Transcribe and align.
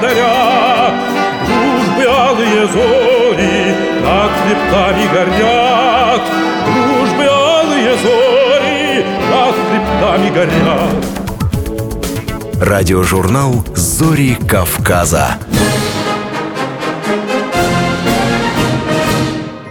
счастье 0.00 0.08
даря 0.08 0.92
Дружбы 1.46 2.04
алые 2.06 2.66
зори 2.66 3.74
над 4.02 4.30
хребтами 4.42 5.06
горят 5.12 6.22
Дружбы 6.66 7.24
алые 7.24 7.94
зори 7.96 9.04
над 9.30 9.54
хребтами 9.54 10.30
горят 10.30 11.04
Радиожурнал 12.60 13.64
«Зори 13.74 14.34
Кавказа». 14.34 15.38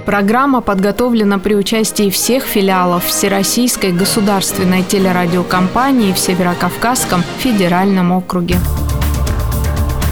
Программа 0.07 0.61
подготовлена 0.61 1.37
при 1.37 1.53
участии 1.53 2.09
всех 2.09 2.45
филиалов 2.45 3.05
Всероссийской 3.05 3.91
государственной 3.91 4.81
телерадиокомпании 4.81 6.13
в 6.13 6.17
Северокавказском 6.17 7.23
федеральном 7.37 8.11
округе. 8.11 8.57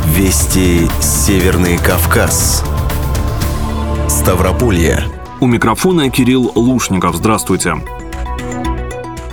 Вести 0.08 0.88
Северный 1.02 1.78
Кавказ. 1.78 2.64
Ставрополье. 4.08 5.04
У 5.42 5.48
микрофона 5.48 6.10
Кирилл 6.10 6.52
Лушников. 6.56 7.16
Здравствуйте. 7.16 7.76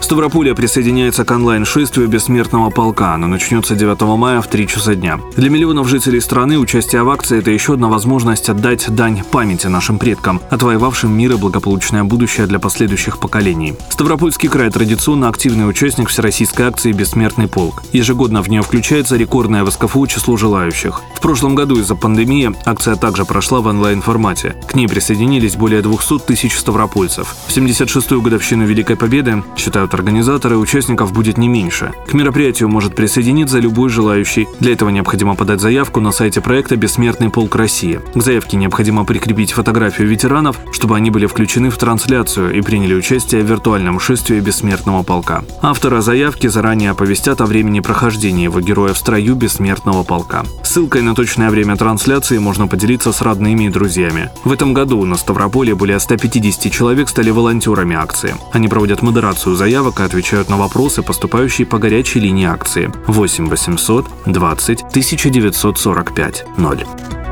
Ставрополье 0.04 0.54
присоединяется 0.54 1.24
к 1.24 1.30
онлайн-шествию 1.30 2.08
бессмертного 2.08 2.68
полка. 2.68 3.14
Оно 3.14 3.26
начнется 3.26 3.74
9 3.74 4.02
мая 4.18 4.42
в 4.42 4.48
3 4.48 4.68
часа 4.68 4.94
дня. 4.94 5.18
Для 5.34 5.48
миллионов 5.48 5.88
жителей 5.88 6.20
страны 6.20 6.58
участие 6.58 7.02
в 7.04 7.08
акции– 7.08 7.38
это 7.40 7.50
еще 7.50 7.72
одна 7.72 7.88
возможность 7.88 8.50
отдать 8.50 8.94
дань 8.94 9.22
памяти 9.24 9.68
нашим 9.68 9.98
предкам, 9.98 10.42
отвоевавшим 10.50 11.10
мир 11.10 11.32
и 11.32 11.36
благополучное 11.36 12.04
будущее 12.04 12.46
для 12.46 12.58
последующих 12.58 13.18
поколений. 13.18 13.76
Ставропольский 13.88 14.50
край 14.50 14.68
традиционно 14.68 15.26
активный 15.30 15.66
участник 15.66 16.10
всероссийской 16.10 16.66
акции 16.66 16.92
«Бессмертный 16.92 17.48
полк». 17.48 17.82
Ежегодно 17.94 18.42
в 18.42 18.48
нее 18.48 18.60
включается 18.60 19.16
рекордное 19.16 19.64
в 19.64 19.70
СКФУ 19.70 20.06
число 20.06 20.36
желающих. 20.36 21.00
В 21.14 21.20
прошлом 21.22 21.54
году 21.54 21.76
из-за 21.76 21.94
пандемии 21.94 22.54
акция 22.66 22.96
также 22.96 23.24
прошла 23.24 23.62
в 23.62 23.68
онлайн-формате. 23.68 24.54
К 24.68 24.74
ней 24.74 24.86
присоединились 24.86 25.56
более 25.56 25.80
200 25.80 26.18
тысяч 26.26 26.58
ставропольцев. 26.58 27.34
В 27.46 27.56
76-ю 27.56 28.20
годовщину 28.20 28.66
Великой 28.66 28.96
Победы, 28.96 29.42
считают 29.56 29.93
организаторы, 29.94 30.58
участников 30.58 31.12
будет 31.12 31.38
не 31.38 31.48
меньше. 31.48 31.92
К 32.06 32.12
мероприятию 32.12 32.68
может 32.68 32.94
присоединиться 32.94 33.58
любой 33.58 33.88
желающий. 33.88 34.46
Для 34.60 34.72
этого 34.72 34.90
необходимо 34.90 35.34
подать 35.34 35.60
заявку 35.60 36.00
на 36.00 36.12
сайте 36.12 36.40
проекта 36.40 36.76
«Бессмертный 36.76 37.30
полк 37.30 37.56
России». 37.56 38.00
К 38.14 38.22
заявке 38.22 38.56
необходимо 38.56 39.04
прикрепить 39.04 39.52
фотографию 39.52 40.08
ветеранов, 40.08 40.58
чтобы 40.72 40.96
они 40.96 41.10
были 41.10 41.26
включены 41.26 41.70
в 41.70 41.78
трансляцию 41.78 42.56
и 42.56 42.60
приняли 42.60 42.94
участие 42.94 43.42
в 43.42 43.46
виртуальном 43.46 44.00
шествии 44.00 44.40
Бессмертного 44.40 45.02
полка. 45.02 45.44
Авторы 45.62 46.02
заявки 46.02 46.46
заранее 46.48 46.90
оповестят 46.90 47.40
о 47.40 47.46
времени 47.46 47.80
прохождения 47.80 48.44
его 48.44 48.60
героя 48.60 48.92
в 48.92 48.98
строю 48.98 49.34
Бессмертного 49.34 50.02
полка. 50.02 50.44
Ссылкой 50.62 51.02
на 51.02 51.14
точное 51.14 51.50
время 51.50 51.76
трансляции 51.76 52.38
можно 52.38 52.66
поделиться 52.66 53.12
с 53.12 53.22
родными 53.22 53.64
и 53.64 53.68
друзьями. 53.68 54.30
В 54.44 54.52
этом 54.52 54.74
году 54.74 55.04
на 55.04 55.16
Ставрополе 55.16 55.74
более 55.74 56.00
150 56.00 56.72
человек 56.72 57.08
стали 57.08 57.30
волонтерами 57.30 57.94
акции. 57.94 58.34
Они 58.52 58.68
проводят 58.68 59.02
модерацию 59.02 59.54
заявок 59.54 59.83
и 60.00 60.02
отвечают 60.02 60.48
на 60.48 60.56
вопросы, 60.56 61.02
поступающие 61.02 61.66
по 61.66 61.78
горячей 61.78 62.20
линии 62.20 62.46
акции 62.46 62.90
8 63.06 63.48
800 63.48 64.06
20 64.26 64.82
1945 64.82 66.44
0. 66.58 67.23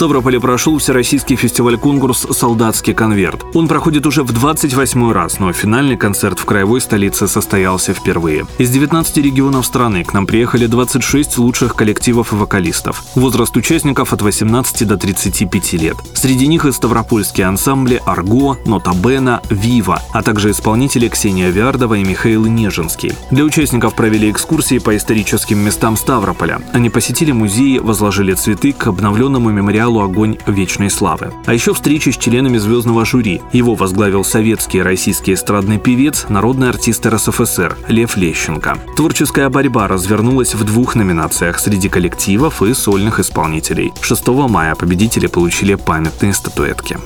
Ставрополе 0.00 0.40
прошел 0.40 0.78
всероссийский 0.78 1.36
фестиваль-конкурс 1.36 2.28
«Солдатский 2.30 2.94
конверт». 2.94 3.44
Он 3.52 3.68
проходит 3.68 4.06
уже 4.06 4.22
в 4.22 4.32
28 4.32 5.12
раз, 5.12 5.38
но 5.40 5.52
финальный 5.52 5.98
концерт 5.98 6.38
в 6.38 6.46
краевой 6.46 6.80
столице 6.80 7.28
состоялся 7.28 7.92
впервые. 7.92 8.46
Из 8.56 8.70
19 8.70 9.18
регионов 9.18 9.66
страны 9.66 10.02
к 10.02 10.14
нам 10.14 10.26
приехали 10.26 10.64
26 10.64 11.36
лучших 11.36 11.76
коллективов 11.76 12.32
и 12.32 12.36
вокалистов. 12.36 13.04
Возраст 13.14 13.54
участников 13.58 14.14
от 14.14 14.22
18 14.22 14.88
до 14.88 14.96
35 14.96 15.72
лет. 15.74 15.96
Среди 16.14 16.46
них 16.46 16.64
и 16.64 16.72
ставропольские 16.72 17.46
ансамбли 17.46 18.00
«Арго», 18.06 18.56
«Нотабена», 18.64 19.42
«Вива», 19.50 20.00
а 20.14 20.22
также 20.22 20.52
исполнители 20.52 21.08
Ксения 21.08 21.50
Виардова 21.50 21.96
и 21.96 22.04
Михаил 22.04 22.46
Нежинский. 22.46 23.12
Для 23.30 23.44
участников 23.44 23.94
провели 23.94 24.30
экскурсии 24.30 24.78
по 24.78 24.96
историческим 24.96 25.58
местам 25.58 25.98
Ставрополя. 25.98 26.62
Они 26.72 26.88
посетили 26.88 27.32
музеи, 27.32 27.76
возложили 27.76 28.32
цветы 28.32 28.72
к 28.72 28.86
обновленному 28.86 29.50
мемориалу 29.50 29.89
сериалу 29.90 30.00
«Огонь 30.00 30.38
вечной 30.46 30.90
славы». 30.90 31.32
А 31.46 31.54
еще 31.54 31.74
встречи 31.74 32.10
с 32.10 32.16
членами 32.16 32.58
звездного 32.58 33.04
жюри. 33.04 33.40
Его 33.52 33.74
возглавил 33.74 34.24
советский 34.24 34.78
и 34.78 34.82
российский 34.82 35.34
эстрадный 35.34 35.78
певец, 35.78 36.26
народный 36.28 36.68
артист 36.68 37.06
РСФСР 37.06 37.76
Лев 37.88 38.16
Лещенко. 38.16 38.78
Творческая 38.96 39.48
борьба 39.48 39.88
развернулась 39.88 40.54
в 40.54 40.64
двух 40.64 40.94
номинациях 40.94 41.58
среди 41.58 41.88
коллективов 41.88 42.62
и 42.62 42.74
сольных 42.74 43.18
исполнителей. 43.18 43.92
6 44.00 44.28
мая 44.48 44.74
победители 44.74 45.26
получили 45.26 45.74
памятные 45.74 46.32
статуэтки. 46.34 46.98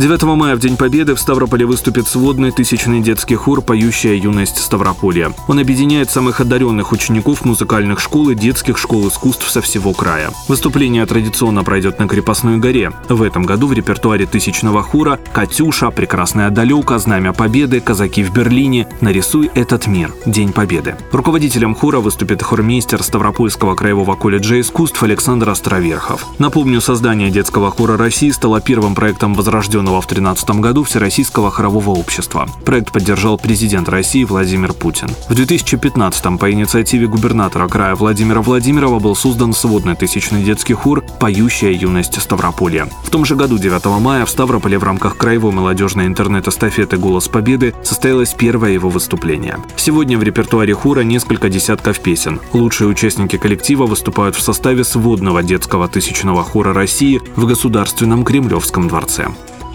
9 0.00 0.22
мая, 0.22 0.56
в 0.56 0.60
День 0.60 0.78
Победы, 0.78 1.14
в 1.14 1.20
Ставрополе 1.20 1.66
выступит 1.66 2.08
сводный 2.08 2.52
тысячный 2.52 3.02
детский 3.02 3.34
хор 3.34 3.60
«Поющая 3.60 4.14
юность 4.14 4.56
Ставрополья». 4.56 5.34
Он 5.46 5.58
объединяет 5.58 6.10
самых 6.10 6.40
одаренных 6.40 6.92
учеников 6.92 7.44
музыкальных 7.44 8.00
школ 8.00 8.30
и 8.30 8.34
детских 8.34 8.78
школ 8.78 9.08
искусств 9.08 9.50
со 9.50 9.60
всего 9.60 9.92
края. 9.92 10.30
Выступление 10.48 11.04
традиционно 11.04 11.64
пройдет 11.64 11.98
на 11.98 12.08
Крепостной 12.08 12.56
горе. 12.56 12.92
В 13.10 13.22
этом 13.22 13.42
году 13.42 13.66
в 13.66 13.74
репертуаре 13.74 14.24
тысячного 14.24 14.82
хора 14.82 15.20
«Катюша», 15.34 15.90
«Прекрасная 15.90 16.48
далека», 16.48 16.98
«Знамя 16.98 17.34
Победы», 17.34 17.80
«Казаки 17.80 18.22
в 18.24 18.32
Берлине», 18.32 18.88
«Нарисуй 19.02 19.50
этот 19.54 19.86
мир», 19.86 20.14
«День 20.24 20.54
Победы». 20.54 20.96
Руководителем 21.12 21.74
хора 21.74 22.00
выступит 22.00 22.42
хормейстер 22.42 23.02
Ставропольского 23.02 23.74
краевого 23.74 24.16
колледжа 24.16 24.58
искусств 24.60 25.02
Александр 25.02 25.50
Островерхов. 25.50 26.24
Напомню, 26.38 26.80
создание 26.80 27.28
детского 27.30 27.70
хора 27.70 27.98
России 27.98 28.30
стало 28.30 28.62
первым 28.62 28.94
проектом 28.94 29.34
возрожденного 29.34 29.89
в 29.96 30.06
2013 30.06 30.50
году 30.60 30.84
Всероссийского 30.84 31.50
хорового 31.50 31.90
общества. 31.90 32.48
Проект 32.64 32.92
поддержал 32.92 33.36
президент 33.38 33.88
России 33.88 34.24
Владимир 34.24 34.72
Путин. 34.72 35.08
В 35.28 35.34
2015 35.34 36.38
по 36.38 36.52
инициативе 36.52 37.08
губернатора 37.08 37.66
края 37.66 37.96
Владимира 37.96 38.40
Владимирова 38.40 39.00
был 39.00 39.16
создан 39.16 39.52
сводный 39.52 39.96
тысячный 39.96 40.44
детский 40.44 40.74
хор 40.74 41.04
«Поющая 41.18 41.72
юность 41.72 42.20
Ставрополья». 42.20 42.88
В 43.04 43.10
том 43.10 43.24
же 43.24 43.34
году, 43.34 43.58
9 43.58 43.84
мая, 44.00 44.24
в 44.24 44.30
Ставрополе 44.30 44.78
в 44.78 44.84
рамках 44.84 45.16
краевой 45.16 45.52
молодежной 45.52 46.06
интернет-эстафеты 46.06 46.96
«Голос 46.96 47.26
Победы» 47.26 47.74
состоялось 47.82 48.34
первое 48.34 48.70
его 48.70 48.88
выступление. 48.88 49.58
Сегодня 49.76 50.16
в 50.16 50.22
репертуаре 50.22 50.74
хора 50.74 51.00
несколько 51.00 51.48
десятков 51.48 52.00
песен. 52.00 52.40
Лучшие 52.52 52.88
участники 52.88 53.36
коллектива 53.38 53.86
выступают 53.86 54.36
в 54.36 54.42
составе 54.42 54.84
сводного 54.84 55.42
детского 55.42 55.88
тысячного 55.88 56.44
хора 56.44 56.72
России 56.72 57.20
в 57.34 57.46
Государственном 57.46 58.24
Кремлевском 58.24 58.86
дворце. 58.86 59.28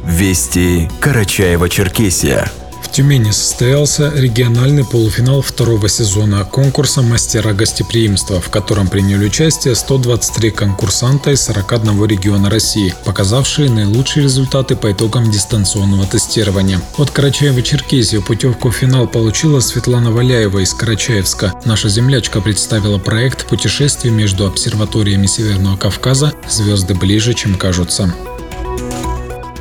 Вести 0.08 0.88
Карачаева-Черкесия. 1.02 2.48
В 2.84 2.92
Тюмени 2.92 3.32
состоялся 3.32 4.12
региональный 4.16 4.86
полуфинал 4.86 5.42
второго 5.42 5.90
сезона 5.90 6.46
конкурса 6.46 7.02
«Мастера 7.02 7.54
гостеприимства», 7.54 8.40
в 8.40 8.50
котором 8.50 8.88
приняли 8.88 9.26
участие 9.26 9.74
123 9.74 10.52
конкурсанта 10.52 11.32
из 11.32 11.42
41 11.46 12.06
региона 12.06 12.52
России, 12.52 12.94
показавшие 13.04 13.70
наилучшие 13.72 14.24
результаты 14.24 14.76
по 14.76 14.92
итогам 14.92 15.32
дистанционного 15.32 16.06
тестирования. 16.06 16.80
От 16.98 17.10
Карачаева-Черкесии 17.10 18.22
путевку 18.22 18.70
в 18.70 18.76
финал 18.76 19.08
получила 19.08 19.60
Светлана 19.60 20.12
Валяева 20.12 20.60
из 20.60 20.76
Карачаевска. 20.76 21.54
Наша 21.66 21.90
землячка 21.90 22.42
представила 22.42 23.00
проект 23.00 23.48
путешествий 23.48 24.12
между 24.12 24.46
обсерваториями 24.46 25.26
Северного 25.26 25.78
Кавказа 25.78 26.34
«Звезды 26.48 26.94
ближе, 26.94 27.34
чем 27.34 27.56
кажутся». 27.56 28.14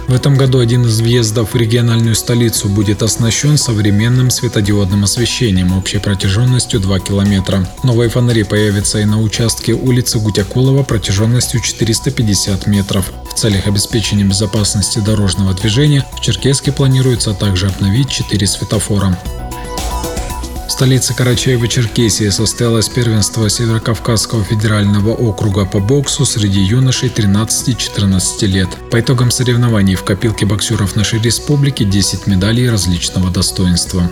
В 0.07 0.13
этом 0.15 0.37
году 0.37 0.59
один 0.59 0.85
из 0.85 1.01
въездов 1.01 1.55
в 1.55 1.57
региональную 1.57 2.15
столицу 2.15 2.69
будет 2.69 3.03
оснащен 3.03 3.57
современным 3.57 4.31
светодиодным 4.31 5.05
освещением 5.05 5.77
общей 5.77 5.99
протяженностью 5.99 6.79
2 6.79 7.01
километра. 7.01 7.67
Новые 7.83 8.11
фонари 8.11 8.43
появятся 8.43 9.01
и 9.01 9.07
на 9.07 9.21
участке 9.21 9.73
улицы 9.73 10.19
Гутякулова 10.19 10.83
протяженностью 10.83 11.61
450 11.61 12.67
метров. 12.67 13.11
В 13.31 13.35
целях 13.35 13.67
обеспечения 13.67 14.25
безопасности 14.25 14.99
дорожного 14.99 15.55
движения 15.55 16.07
в 16.17 16.21
Черкеске 16.21 16.71
планируется 16.71 17.33
также 17.33 17.69
обновить 17.69 18.11
4 18.11 18.47
светофора. 18.47 19.19
В 20.67 20.71
столице 20.71 21.15
Карачаева-Черкесии 21.15 22.31
состоялось 22.31 22.89
первенство 22.89 23.49
Северокавказского 23.49 24.43
федерального 24.43 25.11
округа 25.11 25.67
по 25.67 25.79
боксу 25.79 26.25
среди 26.25 26.61
юношей 26.61 27.11
13-14 27.11 28.47
лет. 28.47 28.69
По 28.91 29.01
итогам 29.01 29.31
соревнований 29.31 29.95
в 29.95 30.05
копилке 30.05 30.47
боксеров 30.47 30.97
нашей 30.97 31.21
республики 31.21 31.85
10 31.85 32.27
медалей 32.27 32.69
различного 32.71 33.31
достоинства. 33.31 34.11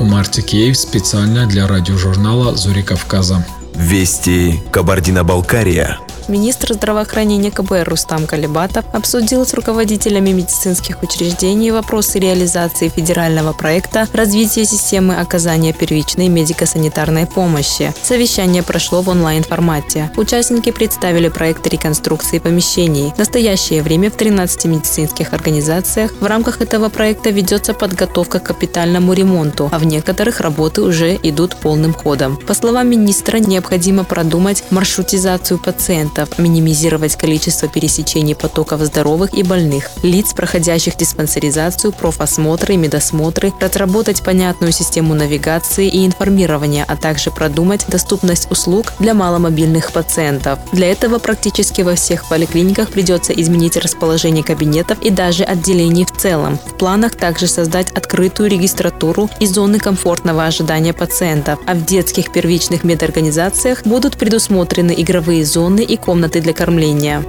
Умар 0.00 0.26
Тикеев 0.26 0.76
специально 0.76 1.46
для 1.46 1.66
радиожурнала 1.66 2.56
«Зори 2.56 2.82
Кавказа». 2.82 3.46
Вести 3.74 4.62
Кабардино-Балкария. 4.72 5.98
Министр 6.28 6.72
здравоохранения 6.72 7.50
КБР 7.50 7.86
Рустам 7.86 8.26
Калибатов 8.26 8.86
обсудил 8.94 9.44
с 9.44 9.52
руководителями 9.52 10.30
медицинских 10.30 11.02
учреждений 11.02 11.70
вопросы 11.70 12.18
реализации 12.18 12.88
федерального 12.88 13.52
проекта 13.52 14.08
развития 14.14 14.64
системы 14.64 15.16
оказания 15.16 15.74
первичной 15.74 16.28
медико-санитарной 16.28 17.26
помощи. 17.26 17.92
Совещание 18.02 18.62
прошло 18.62 19.02
в 19.02 19.10
онлайн-формате. 19.10 20.10
Участники 20.16 20.70
представили 20.70 21.28
проект 21.28 21.66
реконструкции 21.66 22.38
помещений. 22.38 23.12
В 23.14 23.18
настоящее 23.18 23.82
время 23.82 24.10
в 24.10 24.14
13 24.14 24.64
медицинских 24.64 25.34
организациях 25.34 26.12
в 26.20 26.24
рамках 26.24 26.62
этого 26.62 26.88
проекта 26.88 27.28
ведется 27.30 27.74
подготовка 27.74 28.38
к 28.38 28.44
капитальному 28.44 29.12
ремонту, 29.12 29.68
а 29.70 29.78
в 29.78 29.84
некоторых 29.84 30.40
работы 30.40 30.80
уже 30.80 31.18
идут 31.22 31.56
полным 31.56 31.92
ходом. 31.92 32.38
По 32.38 32.54
словам 32.54 32.88
министра, 32.88 33.36
необходимо 33.36 34.04
продумать 34.04 34.64
маршрутизацию 34.70 35.58
пациентов 35.58 36.13
пациентов, 36.14 36.38
минимизировать 36.38 37.16
количество 37.16 37.68
пересечений 37.68 38.34
потоков 38.34 38.80
здоровых 38.82 39.34
и 39.34 39.42
больных, 39.42 39.90
лиц, 40.02 40.32
проходящих 40.32 40.96
диспансеризацию, 40.96 41.92
профосмотры 41.92 42.74
и 42.74 42.76
медосмотры, 42.76 43.52
разработать 43.60 44.22
понятную 44.22 44.72
систему 44.72 45.14
навигации 45.14 45.88
и 45.88 46.06
информирования, 46.06 46.84
а 46.86 46.96
также 46.96 47.30
продумать 47.30 47.86
доступность 47.88 48.50
услуг 48.50 48.92
для 48.98 49.14
маломобильных 49.14 49.92
пациентов. 49.92 50.58
Для 50.72 50.90
этого 50.90 51.18
практически 51.18 51.82
во 51.82 51.94
всех 51.94 52.28
поликлиниках 52.28 52.90
придется 52.90 53.32
изменить 53.32 53.76
расположение 53.76 54.44
кабинетов 54.44 54.98
и 55.02 55.10
даже 55.10 55.44
отделений 55.44 56.04
в 56.04 56.16
целом. 56.16 56.58
В 56.66 56.74
планах 56.78 57.16
также 57.16 57.46
создать 57.46 57.90
открытую 57.92 58.48
регистратуру 58.50 59.28
и 59.40 59.46
зоны 59.46 59.78
комфортного 59.78 60.44
ожидания 60.44 60.92
пациентов, 60.92 61.58
а 61.66 61.74
в 61.74 61.84
детских 61.84 62.32
первичных 62.32 62.84
медорганизациях 62.84 63.82
будут 63.84 64.16
предусмотрены 64.16 64.94
игровые 64.96 65.44
зоны 65.44 65.80
и 65.80 65.96
комнаты 66.04 66.40
для 66.40 66.52
кормления. 66.52 67.24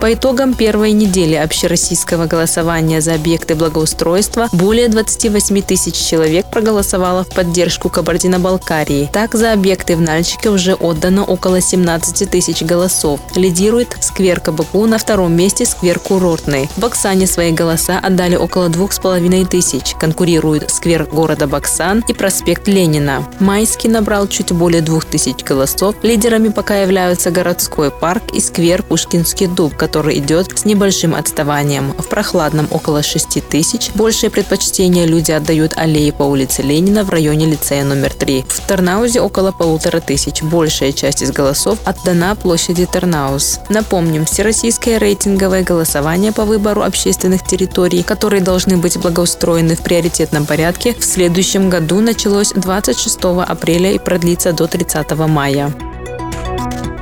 По 0.00 0.14
итогам 0.14 0.54
первой 0.54 0.92
недели 0.92 1.34
общероссийского 1.34 2.26
голосования 2.26 3.00
за 3.00 3.14
объекты 3.14 3.56
благоустройства 3.56 4.48
более 4.52 4.88
28 4.88 5.60
тысяч 5.62 5.96
человек 5.96 6.46
проголосовало 6.52 7.24
в 7.24 7.28
поддержку 7.30 7.88
Кабардино-Балкарии. 7.88 9.10
Так, 9.12 9.34
за 9.34 9.52
объекты 9.52 9.96
в 9.96 10.00
Нальчике 10.00 10.50
уже 10.50 10.74
отдано 10.74 11.24
около 11.24 11.60
17 11.60 12.30
тысяч 12.30 12.62
голосов. 12.62 13.18
Лидирует 13.34 13.96
сквер 14.00 14.38
КБКУ, 14.38 14.86
на 14.86 14.98
втором 14.98 15.34
месте 15.34 15.66
сквер 15.66 15.98
Курортный. 15.98 16.68
В 16.76 16.78
Баксане 16.78 17.26
свои 17.26 17.50
голоса 17.50 17.98
отдали 17.98 18.36
около 18.36 18.68
двух 18.68 18.92
с 18.92 19.00
половиной 19.00 19.46
тысяч. 19.46 19.94
Конкурируют 19.98 20.70
сквер 20.70 21.06
города 21.06 21.48
Баксан 21.48 22.04
и 22.06 22.12
проспект 22.12 22.68
Ленина. 22.68 23.28
Майский 23.40 23.88
набрал 23.88 24.28
чуть 24.28 24.52
более 24.52 24.80
двух 24.80 25.06
тысяч 25.06 25.42
голосов. 25.42 25.96
Лидерами 26.02 26.50
пока 26.50 26.76
являются 26.76 27.32
городской 27.32 27.90
парк 27.90 28.22
и 28.32 28.40
сквер 28.40 28.84
Пушкинский 28.84 29.48
дуб, 29.48 29.76
который 29.88 30.18
идет 30.18 30.58
с 30.58 30.66
небольшим 30.66 31.14
отставанием. 31.14 31.94
В 31.96 32.08
прохладном 32.10 32.68
около 32.70 33.02
6 33.02 33.42
тысяч. 33.48 33.90
Большее 33.94 34.28
предпочтение 34.28 35.06
люди 35.06 35.32
отдают 35.32 35.72
аллее 35.78 36.12
по 36.12 36.24
улице 36.24 36.60
Ленина 36.60 37.04
в 37.04 37.10
районе 37.10 37.46
лицея 37.46 37.84
номер 37.84 38.12
3. 38.12 38.44
В 38.46 38.60
Тарнаузе 38.66 39.22
около 39.22 39.50
полутора 39.50 40.00
тысяч. 40.00 40.42
Большая 40.42 40.92
часть 40.92 41.22
из 41.22 41.32
голосов 41.32 41.78
отдана 41.86 42.36
площади 42.36 42.84
Тарнаус. 42.84 43.60
Напомним, 43.70 44.26
всероссийское 44.26 44.98
рейтинговое 44.98 45.62
голосование 45.62 46.32
по 46.32 46.44
выбору 46.44 46.82
общественных 46.82 47.46
территорий, 47.46 48.02
которые 48.02 48.42
должны 48.42 48.76
быть 48.76 48.98
благоустроены 48.98 49.74
в 49.74 49.80
приоритетном 49.80 50.44
порядке, 50.44 50.94
в 50.98 51.02
следующем 51.02 51.70
году 51.70 52.00
началось 52.00 52.52
26 52.52 53.18
апреля 53.46 53.92
и 53.92 53.98
продлится 53.98 54.52
до 54.52 54.66
30 54.66 55.10
мая. 55.28 55.72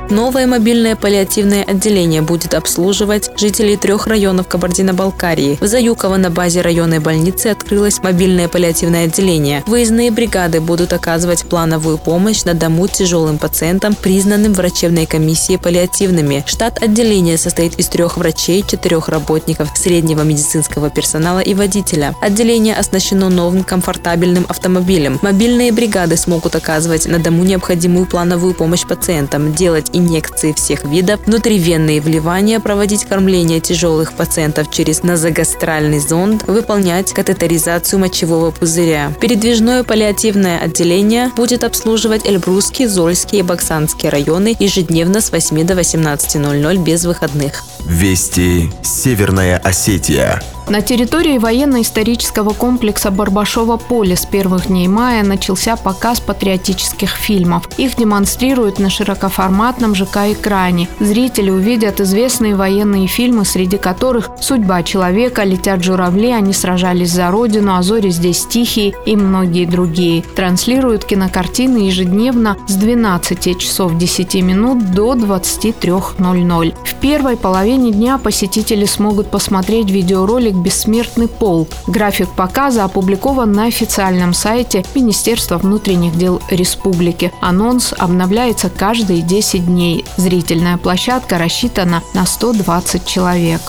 Новое 0.09 0.47
мобильное 0.47 0.95
паллиативное 0.95 1.63
отделение 1.63 2.21
будет 2.21 2.53
обслуживать 2.53 3.29
жителей 3.37 3.75
трех 3.75 4.07
районов 4.07 4.47
Кабардино-Балкарии. 4.47 5.57
В 5.59 5.67
Заюково 5.67 6.15
на 6.15 6.29
базе 6.29 6.61
районной 6.61 6.99
больницы 6.99 7.47
открылось 7.47 8.01
мобильное 8.01 8.47
паллиативное 8.47 9.05
отделение. 9.05 9.63
Выездные 9.67 10.11
бригады 10.11 10.61
будут 10.61 10.93
оказывать 10.93 11.43
плановую 11.43 11.97
помощь 11.97 12.45
на 12.45 12.53
дому 12.53 12.87
тяжелым 12.87 13.37
пациентам, 13.37 13.95
признанным 13.95 14.53
врачебной 14.53 15.05
комиссией 15.05 15.59
паллиативными. 15.59 16.43
Штат 16.47 16.81
отделения 16.81 17.37
состоит 17.37 17.77
из 17.77 17.87
трех 17.89 18.15
врачей, 18.15 18.63
четырех 18.65 19.09
работников 19.09 19.69
среднего 19.75 20.21
медицинского 20.21 20.89
персонала 20.89 21.39
и 21.39 21.53
водителя. 21.53 22.15
Отделение 22.21 22.75
оснащено 22.75 23.27
новым 23.27 23.65
комфортабельным 23.65 24.45
автомобилем. 24.47 25.19
Мобильные 25.21 25.73
бригады 25.73 26.15
смогут 26.15 26.55
оказывать 26.55 27.07
на 27.07 27.19
дому 27.19 27.43
необходимую 27.43 28.05
плановую 28.05 28.53
помощь 28.53 28.85
пациентам, 28.87 29.53
делать 29.53 29.89
инъекции 29.97 30.53
всех 30.53 30.83
видов, 30.85 31.19
внутривенные 31.25 32.01
вливания, 32.01 32.59
проводить 32.59 33.05
кормление 33.05 33.59
тяжелых 33.59 34.13
пациентов 34.13 34.71
через 34.71 35.03
назогастральный 35.03 35.99
зонд, 35.99 36.43
выполнять 36.47 37.13
катетеризацию 37.13 37.99
мочевого 37.99 38.51
пузыря. 38.51 39.11
Передвижное 39.19 39.83
паллиативное 39.83 40.59
отделение 40.59 41.31
будет 41.35 41.63
обслуживать 41.63 42.25
Эльбрусский, 42.25 42.85
Зольский 42.85 43.39
и 43.39 43.43
Баксанский 43.43 44.09
районы 44.09 44.55
ежедневно 44.59 45.21
с 45.21 45.31
8 45.31 45.65
до 45.65 45.73
18.00 45.73 46.77
без 46.83 47.05
выходных. 47.05 47.63
Вести 47.85 48.71
Северная 48.83 49.57
Осетия. 49.57 50.41
На 50.69 50.81
территории 50.81 51.37
военно-исторического 51.37 52.51
комплекса 52.51 53.09
Барбашова 53.09 53.77
поле 53.77 54.17
с 54.17 54.25
первых 54.25 54.67
дней 54.67 54.89
мая 54.89 55.23
начался 55.23 55.77
показ 55.77 56.19
патриотических 56.19 57.09
фильмов. 57.09 57.69
Их 57.77 57.95
демонстрируют 57.95 58.77
на 58.77 58.89
широкоформатном 58.89 59.95
ЖК-экране. 59.95 60.89
Зрители 60.99 61.49
увидят 61.49 62.01
известные 62.01 62.57
военные 62.57 63.07
фильмы, 63.07 63.45
среди 63.45 63.77
которых 63.77 64.29
«Судьба 64.41 64.83
человека», 64.83 65.45
«Летят 65.45 65.81
журавли», 65.85 66.31
«Они 66.31 66.51
сражались 66.51 67.11
за 67.11 67.31
родину», 67.31 67.77
«А 67.77 67.81
зори 67.81 68.09
здесь 68.09 68.45
тихие» 68.45 68.93
и 69.05 69.15
многие 69.15 69.65
другие. 69.65 70.21
Транслируют 70.35 71.05
кинокартины 71.05 71.77
ежедневно 71.77 72.57
с 72.67 72.73
12 72.73 73.57
часов 73.57 73.97
10 73.97 74.35
минут 74.43 74.91
до 74.91 75.13
23.00. 75.13 76.75
В 76.83 76.93
первой 76.95 77.37
половине 77.37 77.93
дня 77.93 78.17
посетители 78.17 78.83
смогут 78.83 79.31
посмотреть 79.31 79.89
видеоролик 79.89 80.56
«Бессмертный 80.57 81.27
полк». 81.27 81.69
График 81.87 82.29
показа 82.35 82.83
опубликован 82.83 83.51
на 83.51 83.65
официальном 83.65 84.33
сайте 84.33 84.83
Министерства 84.95 85.57
внутренних 85.57 86.17
дел 86.17 86.41
республики. 86.49 87.31
Анонс 87.41 87.93
обновляется 87.97 88.69
каждые 88.69 89.21
10 89.21 89.65
дней. 89.65 90.03
Зрительная 90.17 90.77
площадка 90.77 91.37
рассчитана 91.37 92.03
на 92.13 92.25
120 92.25 93.05
человек 93.05 93.61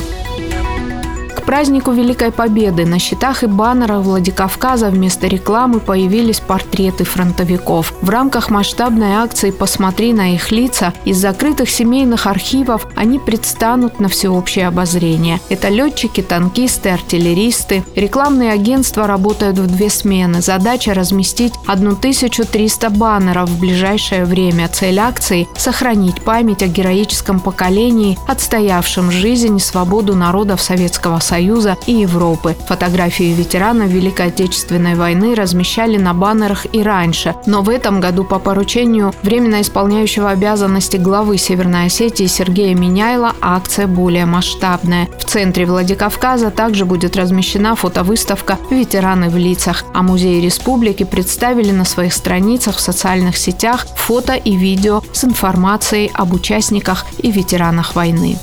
празднику 1.48 1.92
Великой 1.92 2.30
Победы 2.30 2.84
на 2.84 2.98
щитах 2.98 3.42
и 3.42 3.46
баннерах 3.46 4.02
Владикавказа 4.02 4.90
вместо 4.90 5.28
рекламы 5.28 5.80
появились 5.80 6.40
портреты 6.40 7.04
фронтовиков. 7.04 7.94
В 8.02 8.10
рамках 8.10 8.50
масштабной 8.50 9.14
акции 9.14 9.50
«Посмотри 9.50 10.12
на 10.12 10.34
их 10.34 10.50
лица» 10.50 10.92
из 11.06 11.16
закрытых 11.16 11.70
семейных 11.70 12.26
архивов 12.26 12.86
они 12.94 13.18
предстанут 13.18 13.98
на 13.98 14.10
всеобщее 14.10 14.68
обозрение. 14.68 15.40
Это 15.48 15.70
летчики, 15.70 16.20
танкисты, 16.20 16.90
артиллеристы. 16.90 17.82
Рекламные 17.96 18.52
агентства 18.52 19.06
работают 19.06 19.56
в 19.58 19.74
две 19.74 19.88
смены. 19.88 20.42
Задача 20.42 20.92
разместить 20.92 21.54
1300 21.66 22.90
баннеров 22.90 23.48
в 23.48 23.58
ближайшее 23.58 24.26
время. 24.26 24.68
Цель 24.68 24.98
акции– 24.98 25.48
сохранить 25.56 26.20
память 26.20 26.62
о 26.62 26.66
героическом 26.66 27.40
поколении, 27.40 28.18
отстоявшем 28.26 29.10
жизнь 29.10 29.56
и 29.56 29.60
свободу 29.60 30.14
народов 30.14 30.60
Советского 30.60 31.20
Союза 31.20 31.37
и 31.86 31.92
Европы. 31.92 32.56
Фотографии 32.66 33.34
ветеранов 33.34 33.88
Великой 33.88 34.26
Отечественной 34.28 34.94
войны 34.94 35.34
размещали 35.34 35.96
на 35.96 36.14
баннерах 36.14 36.66
и 36.72 36.82
раньше, 36.82 37.34
но 37.46 37.62
в 37.62 37.68
этом 37.68 38.00
году 38.00 38.24
по 38.24 38.38
поручению 38.38 39.12
временно 39.22 39.60
исполняющего 39.60 40.30
обязанности 40.30 40.96
главы 40.96 41.38
Северной 41.38 41.86
Осетии 41.86 42.26
Сергея 42.26 42.74
Миняйла 42.74 43.32
акция 43.40 43.86
более 43.86 44.26
масштабная. 44.26 45.08
В 45.18 45.24
центре 45.24 45.66
Владикавказа 45.66 46.50
также 46.50 46.84
будет 46.84 47.16
размещена 47.16 47.74
фотовыставка 47.74 48.58
«Ветераны 48.70 49.28
в 49.28 49.36
лицах», 49.36 49.84
а 49.94 50.02
музеи 50.02 50.40
республики 50.40 51.04
представили 51.04 51.70
на 51.70 51.84
своих 51.84 52.12
страницах 52.12 52.76
в 52.76 52.80
социальных 52.80 53.36
сетях 53.36 53.86
фото 53.96 54.34
и 54.34 54.56
видео 54.56 55.02
с 55.12 55.24
информацией 55.24 56.10
об 56.14 56.32
участниках 56.32 57.06
и 57.18 57.30
ветеранах 57.30 57.94
войны. 57.94 58.36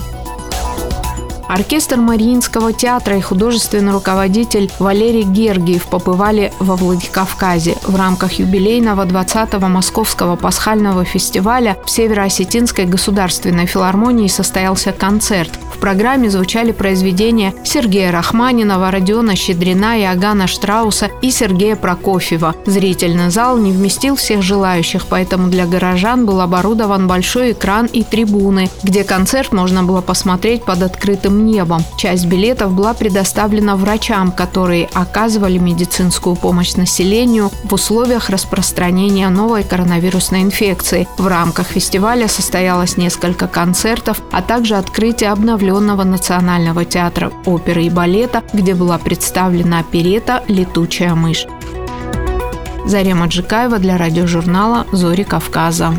Оркестр 1.48 1.98
Мариинского 1.98 2.74
театра 2.74 3.18
и 3.18 3.22
художественный 3.22 3.92
руководитель 3.92 4.72
Валерий 4.80 5.24
Гергиев 5.24 5.88
побывали 5.88 6.52
во 6.60 6.76
Владикавказе. 6.76 7.76
В 7.84 7.96
рамках 7.96 8.34
юбилейного 8.34 9.06
20-го 9.06 9.68
Московского 9.68 10.36
пасхального 10.36 11.06
фестиваля 11.06 11.78
в 11.86 11.90
Североосетинской 11.90 12.86
государственной 12.86 13.68
филармонии 13.68 14.28
состоялся 14.28 14.92
концерт. 14.92 15.52
В 15.74 15.78
программе 15.78 16.30
звучали 16.30 16.72
произведения 16.72 17.54
Сергея 17.64 18.12
Рахманинова, 18.12 18.90
Родиона 18.90 19.36
Щедрина, 19.36 20.00
Иоганна 20.00 20.48
Штрауса 20.48 21.10
и 21.22 21.30
Сергея 21.30 21.76
Прокофьева. 21.76 22.56
Зрительный 22.66 23.30
зал 23.30 23.58
не 23.58 23.72
вместил 23.72 24.16
всех 24.16 24.42
желающих, 24.42 25.06
поэтому 25.08 25.50
для 25.50 25.66
горожан 25.66 26.26
был 26.26 26.42
оборудован 26.42 27.08
большой 27.08 27.52
экран 27.52 27.86
и 27.86 28.04
трибуны, 28.04 28.70
где 28.84 29.04
концерт 29.04 29.52
можно 29.52 29.84
было 29.84 30.02
посмотреть 30.02 30.64
под 30.64 30.82
открытым 30.82 31.35
небом. 31.44 31.84
Часть 31.98 32.26
билетов 32.26 32.74
была 32.74 32.94
предоставлена 32.94 33.76
врачам, 33.76 34.32
которые 34.32 34.88
оказывали 34.94 35.58
медицинскую 35.58 36.36
помощь 36.36 36.76
населению 36.76 37.52
в 37.64 37.74
условиях 37.74 38.30
распространения 38.30 39.30
новой 39.30 39.64
коронавирусной 39.64 40.42
инфекции. 40.42 41.08
В 41.18 41.28
рамках 41.28 41.68
фестиваля 41.68 42.28
состоялось 42.28 42.98
несколько 42.98 43.48
концертов, 43.48 44.22
а 44.32 44.42
также 44.42 44.76
открытие 44.76 45.32
обновленного 45.32 46.04
Национального 46.04 46.86
театра 46.86 47.32
оперы 47.46 47.86
и 47.86 47.90
балета, 47.90 48.44
где 48.54 48.74
была 48.74 48.98
представлена 48.98 49.80
оперета 49.80 50.44
«Летучая 50.48 51.16
мышь». 51.16 51.46
Зарема 52.86 53.28
Джикаева 53.28 53.80
для 53.80 53.98
радиожурнала 53.98 54.86
«Зори 54.92 55.24
Кавказа». 55.24 55.94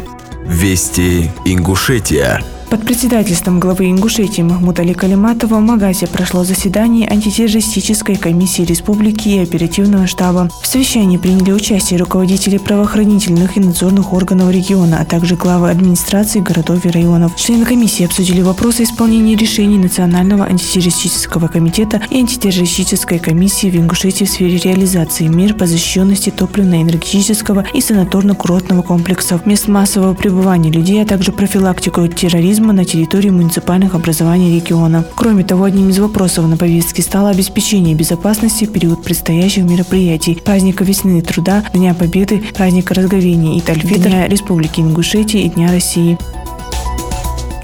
Вести 0.44 1.32
Ингушетия. 1.44 2.44
Под 2.68 2.84
председательством 2.84 3.60
главы 3.60 3.90
Ингушетии 3.90 4.42
Махмуда 4.42 4.82
Али 4.82 4.92
Калиматова 4.92 5.56
в 5.56 5.60
Магазе 5.60 6.08
прошло 6.08 6.42
заседание 6.42 7.08
антитеррористической 7.08 8.16
комиссии 8.16 8.62
республики 8.62 9.28
и 9.28 9.38
оперативного 9.38 10.08
штаба. 10.08 10.50
В 10.62 10.66
совещании 10.66 11.16
приняли 11.16 11.52
участие 11.52 12.00
руководители 12.00 12.58
правоохранительных 12.58 13.56
и 13.56 13.60
надзорных 13.60 14.12
органов 14.12 14.50
региона, 14.50 14.98
а 15.00 15.04
также 15.04 15.36
главы 15.36 15.70
администрации 15.70 16.40
городов 16.40 16.84
и 16.84 16.90
районов. 16.90 17.36
Члены 17.36 17.64
комиссии 17.64 18.04
обсудили 18.04 18.42
вопросы 18.42 18.82
исполнения 18.82 19.36
решений 19.36 19.78
Национального 19.78 20.44
антитеррористического 20.46 21.46
комитета 21.46 22.02
и 22.10 22.18
антитеррористической 22.18 23.20
комиссии 23.20 23.70
в 23.70 23.76
Ингушетии 23.76 24.24
в 24.24 24.30
сфере 24.30 24.58
реализации 24.58 25.28
мер 25.28 25.54
по 25.54 25.66
защищенности 25.66 26.30
топливно-энергетического 26.30 27.64
и 27.72 27.78
санаторно-курортного 27.78 28.82
комплексов, 28.82 29.46
мест 29.46 29.68
массового 29.68 30.14
пребывания 30.14 30.72
людей, 30.72 31.00
а 31.02 31.06
также 31.06 31.30
профилактику 31.30 32.08
терроризма 32.08 32.55
туризма 32.56 32.72
на 32.72 32.86
территории 32.86 33.28
муниципальных 33.28 33.94
образований 33.94 34.54
региона. 34.58 35.04
Кроме 35.14 35.44
того, 35.44 35.64
одним 35.64 35.90
из 35.90 35.98
вопросов 35.98 36.48
на 36.48 36.56
повестке 36.56 37.02
стало 37.02 37.28
обеспечение 37.28 37.94
безопасности 37.94 38.64
в 38.64 38.72
период 38.72 39.02
предстоящих 39.04 39.64
мероприятий 39.64 40.36
праздника 40.36 40.82
весны 40.82 41.20
труда, 41.20 41.62
Дня 41.74 41.92
Победы, 41.92 42.42
праздника 42.54 42.94
Разговения 42.94 43.58
и 43.58 43.60
Тальфитра, 43.60 44.26
Республики 44.26 44.80
Ингушетия 44.80 45.42
и 45.42 45.50
Дня 45.50 45.70
России. 45.70 46.16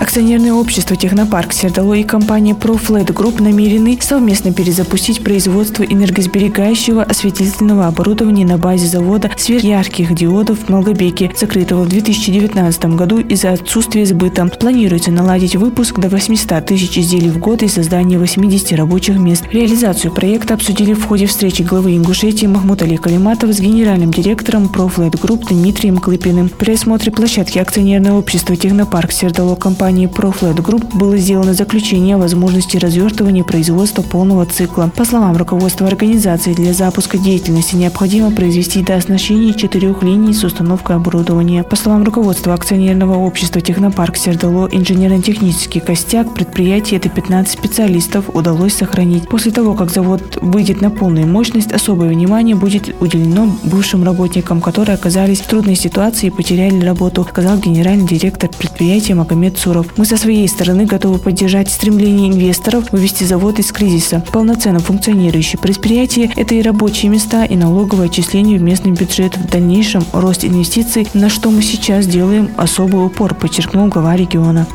Акционерное 0.02 0.52
общество 0.52 0.96
«Технопарк 0.96 1.52
Сердало» 1.52 1.94
и 1.94 2.02
компания 2.02 2.54
ProFlat 2.54 3.06
Group 3.14 3.40
намерены 3.40 3.96
совместно 4.00 4.52
перезапустить 4.52 5.22
производство 5.22 5.84
энергосберегающего 5.84 7.04
осветительного 7.04 7.86
оборудования 7.86 8.44
на 8.44 8.58
базе 8.58 8.88
завода 8.88 9.30
сверхярких 9.36 10.12
диодов 10.12 10.58
в 10.58 10.68
Малгобеке, 10.68 11.30
закрытого 11.36 11.84
в 11.84 11.88
2019 11.88 12.84
году 12.96 13.20
из-за 13.20 13.52
отсутствия 13.52 14.04
сбыта. 14.04 14.44
Планируется 14.46 15.12
наладить 15.12 15.54
выпуск 15.54 16.00
до 16.00 16.08
800 16.08 16.66
тысяч 16.66 16.98
изделий 16.98 17.30
в 17.30 17.38
год 17.38 17.62
и 17.62 17.68
создание 17.68 18.18
80 18.18 18.72
рабочих 18.72 19.18
мест. 19.18 19.44
Реализацию 19.52 20.12
проекта 20.12 20.54
обсудили 20.54 20.94
в 20.94 21.04
ходе 21.04 21.26
встречи 21.26 21.62
главы 21.62 21.94
Ингушетии 21.96 22.46
Махмуд 22.46 22.82
Али 22.82 22.96
Калиматов 22.96 23.52
с 23.52 23.60
генеральным 23.60 24.10
директором 24.10 24.64
ProFlat 24.64 25.12
Group 25.12 25.46
Дмитрием 25.48 25.98
Клыпиным. 25.98 26.48
При 26.48 26.72
осмотре 26.72 27.12
площадки 27.12 27.60
акционерного 27.60 28.18
общества 28.18 28.56
«Технопарк 28.56 29.12
Сердало» 29.12 29.54
компания 29.54 29.91
компании 29.92 30.08
ProFlat 30.08 30.56
Group 30.56 30.96
было 30.96 31.18
сделано 31.18 31.52
заключение 31.52 32.16
о 32.16 32.18
возможности 32.18 32.78
развертывания 32.78 33.44
производства 33.44 34.00
полного 34.00 34.46
цикла. 34.46 34.90
По 34.96 35.04
словам 35.04 35.36
руководства 35.36 35.86
организации, 35.86 36.54
для 36.54 36.72
запуска 36.72 37.18
деятельности 37.18 37.76
необходимо 37.76 38.30
произвести 38.30 38.82
до 38.82 38.96
оснащения 38.96 39.52
четырех 39.52 40.02
линий 40.02 40.32
с 40.32 40.44
установкой 40.44 40.96
оборудования. 40.96 41.62
По 41.62 41.76
словам 41.76 42.04
руководства 42.04 42.54
акционерного 42.54 43.18
общества 43.18 43.60
«Технопарк 43.60 44.16
Сердало», 44.16 44.66
инженерно-технический 44.72 45.80
костяк 45.80 46.32
предприятия 46.32 46.96
это 46.96 47.10
15 47.10 47.52
специалистов 47.52 48.30
удалось 48.32 48.74
сохранить. 48.74 49.28
После 49.28 49.52
того, 49.52 49.74
как 49.74 49.90
завод 49.90 50.38
выйдет 50.40 50.80
на 50.80 50.90
полную 50.90 51.26
мощность, 51.26 51.72
особое 51.72 52.08
внимание 52.08 52.56
будет 52.56 52.94
уделено 53.00 53.54
бывшим 53.64 54.04
работникам, 54.04 54.62
которые 54.62 54.94
оказались 54.94 55.40
в 55.40 55.46
трудной 55.46 55.76
ситуации 55.76 56.28
и 56.28 56.30
потеряли 56.30 56.80
работу, 56.82 57.26
сказал 57.28 57.58
генеральный 57.58 58.06
директор 58.06 58.48
предприятия 58.48 59.14
Магомед 59.14 59.58
Суров 59.58 59.81
инвесторов. 59.82 59.98
Мы 59.98 60.04
со 60.04 60.16
своей 60.16 60.48
стороны 60.48 60.86
готовы 60.86 61.18
поддержать 61.18 61.70
стремление 61.70 62.30
инвесторов 62.30 62.92
вывести 62.92 63.24
завод 63.24 63.58
из 63.58 63.72
кризиса. 63.72 64.24
Полноценно 64.32 64.78
функционирующее 64.78 65.60
предприятие– 65.60 66.30
это 66.36 66.54
и 66.54 66.62
рабочие 66.62 67.10
места, 67.10 67.44
и 67.44 67.56
налоговое 67.56 68.06
отчисление 68.06 68.58
в 68.58 68.62
местный 68.62 68.92
бюджет. 68.92 69.36
В 69.36 69.50
дальнейшем 69.50 70.04
рост 70.12 70.44
инвестиций, 70.44 71.06
на 71.14 71.28
что 71.28 71.50
мы 71.50 71.62
сейчас 71.62 72.06
делаем 72.06 72.50
особый 72.56 73.04
упор, 73.04 73.34
подчеркнул 73.34 73.88
глава 73.88 74.16
региона. 74.16 74.66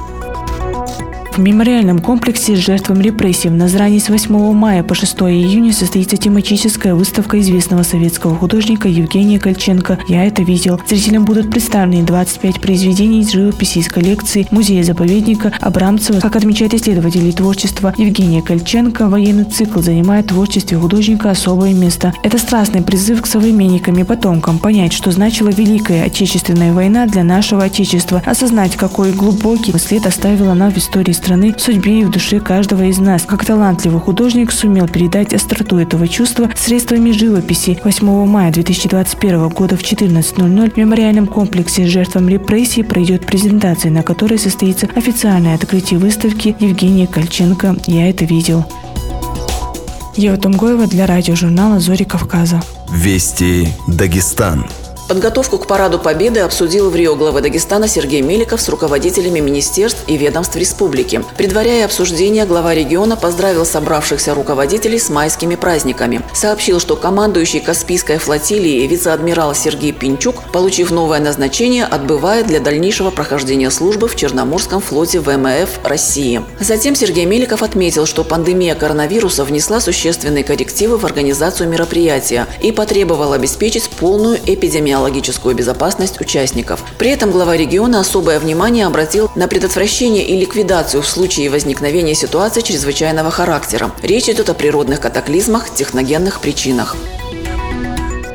В 1.38 1.40
мемориальном 1.40 2.00
комплексе 2.00 2.56
жертвам 2.56 3.00
репрессий 3.00 3.50
в 3.50 3.54
Назране 3.54 4.00
с 4.00 4.10
8 4.10 4.54
мая 4.54 4.82
по 4.82 4.96
6 4.96 5.20
июня 5.20 5.72
состоится 5.72 6.18
тематическая 6.18 6.96
выставка 6.96 7.40
известного 7.40 7.84
советского 7.84 8.36
художника 8.36 8.88
Евгения 8.88 9.40
Кольченко 9.40 10.00
«Я 10.08 10.26
это 10.26 10.42
видел». 10.42 10.82
Зрителям 10.88 11.26
будут 11.26 11.52
представлены 11.52 12.04
25 12.04 12.60
произведений 12.60 13.20
из 13.20 13.30
живописи 13.30 13.78
из 13.78 13.88
коллекции 13.88 14.48
музея-заповедника 14.50 15.54
Абрамцева. 15.62 16.22
Как 16.22 16.36
отмечают 16.36 16.74
исследователи 16.74 17.30
творчества 17.30 17.94
Евгения 17.96 18.42
Кольченко, 18.42 19.08
военный 19.08 19.44
цикл 19.46 19.80
занимает 19.80 20.26
в 20.26 20.30
творчестве 20.30 20.80
художника 20.80 21.30
особое 21.30 21.76
место. 21.76 22.16
Это 22.24 22.40
страстный 22.40 22.82
призыв 22.82 23.22
к 23.22 23.28
современникам 23.28 24.00
и 24.00 24.04
потомкам 24.04 24.58
понять, 24.58 24.92
что 24.92 25.12
значила 25.12 25.50
Великая 25.50 26.06
Отечественная 26.06 26.74
война 26.74 27.06
для 27.06 27.24
нашего 27.24 27.66
Отечества, 27.66 28.24
осознать, 28.26 28.76
какой 28.76 29.12
глубокий 29.12 29.78
след 29.78 30.08
оставила 30.08 30.54
она 30.54 30.72
в 30.72 30.78
истории 30.80 31.12
страны 31.12 31.27
страны, 31.28 31.54
в 31.54 31.60
судьбе 31.60 32.00
и 32.00 32.04
в 32.06 32.10
душе 32.10 32.40
каждого 32.40 32.84
из 32.84 33.00
нас. 33.00 33.24
Как 33.24 33.44
талантливый 33.44 34.00
художник 34.00 34.50
сумел 34.50 34.88
передать 34.88 35.34
остроту 35.34 35.78
этого 35.78 36.08
чувства 36.08 36.50
средствами 36.56 37.12
живописи. 37.12 37.78
8 37.84 38.26
мая 38.26 38.50
2021 38.50 39.50
года 39.50 39.76
в 39.76 39.82
14.00 39.82 40.74
в 40.74 40.78
мемориальном 40.78 41.28
комплексе 41.28 41.86
жертвам 41.86 42.30
репрессий 42.30 42.82
пройдет 42.82 43.26
презентация, 43.26 43.92
на 43.92 44.04
которой 44.04 44.40
состоится 44.40 44.88
официальное 44.96 45.56
открытие 45.56 46.00
выставки 46.00 46.56
Евгения 46.62 47.08
Кольченко 47.08 47.76
«Я 47.88 48.10
это 48.10 48.24
видел». 48.24 48.64
Ева 50.16 50.38
Тумгоева 50.38 50.88
для 50.88 51.08
радиожурнала 51.08 51.82
«Зори 51.82 52.06
Кавказа». 52.06 52.62
Вести 52.90 53.68
Дагестан. 53.88 54.66
Подготовку 55.08 55.58
к 55.58 55.68
Параду 55.68 56.00
Победы 56.00 56.42
обсудил 56.42 56.90
в 56.90 56.96
Рио 56.96 57.16
главы 57.16 57.40
Дагестана 57.40 57.88
Сергей 57.88 58.22
Меликов 58.22 58.60
с 58.60 58.68
руководителями 58.68 59.40
министерств 59.40 60.04
и 60.08 60.18
ведомств 60.18 60.58
республики. 60.58 61.24
Предваряя 61.38 61.86
обсуждение, 61.86 62.46
глава 62.46 62.76
региона 62.76 63.16
поздравил 63.16 63.66
собравшихся 63.66 64.34
руководителей 64.34 65.00
с 65.00 65.10
майскими 65.10 65.56
праздниками. 65.56 66.22
Сообщил, 66.34 66.82
что 66.82 66.98
командующий 66.98 67.62
Каспийской 67.62 68.18
флотилией 68.18 68.86
вице-адмирал 68.86 69.56
Сергей 69.56 69.94
Пинчук, 69.94 70.44
получив 70.52 70.92
новое 70.92 71.22
назначение, 71.22 71.86
отбывает 71.86 72.48
для 72.48 72.60
дальнейшего 72.60 73.10
прохождения 73.10 73.72
службы 73.72 74.10
в 74.10 74.16
Черноморском 74.18 74.82
флоте 74.82 75.22
ВМФ 75.22 75.70
России. 75.86 76.42
Затем 76.60 76.96
Сергей 76.96 77.24
Меликов 77.24 77.64
отметил, 77.64 78.06
что 78.06 78.26
пандемия 78.26 78.76
коронавируса 78.76 79.46
внесла 79.46 79.80
существенные 79.80 80.44
коррективы 80.44 80.98
в 80.98 81.06
организацию 81.06 81.70
мероприятия 81.70 82.46
и 82.62 82.74
потребовала 82.74 83.36
обеспечить 83.36 83.90
полную 83.90 84.38
эпидемиологию 84.46 84.97
эпидемиологическую 84.98 85.56
безопасность 85.56 86.20
участников. 86.20 86.84
При 86.98 87.10
этом 87.10 87.32
глава 87.32 87.56
региона 87.56 88.00
особое 88.00 88.40
внимание 88.40 88.86
обратил 88.86 89.30
на 89.36 89.48
предотвращение 89.48 90.26
и 90.26 90.40
ликвидацию 90.40 91.02
в 91.02 91.08
случае 91.08 91.50
возникновения 91.50 92.16
ситуации 92.16 92.62
чрезвычайного 92.62 93.32
характера. 93.32 93.92
Речь 94.02 94.30
идет 94.30 94.50
о 94.50 94.54
природных 94.54 95.00
катаклизмах, 95.00 95.74
техногенных 95.74 96.42
причинах. 96.42 96.96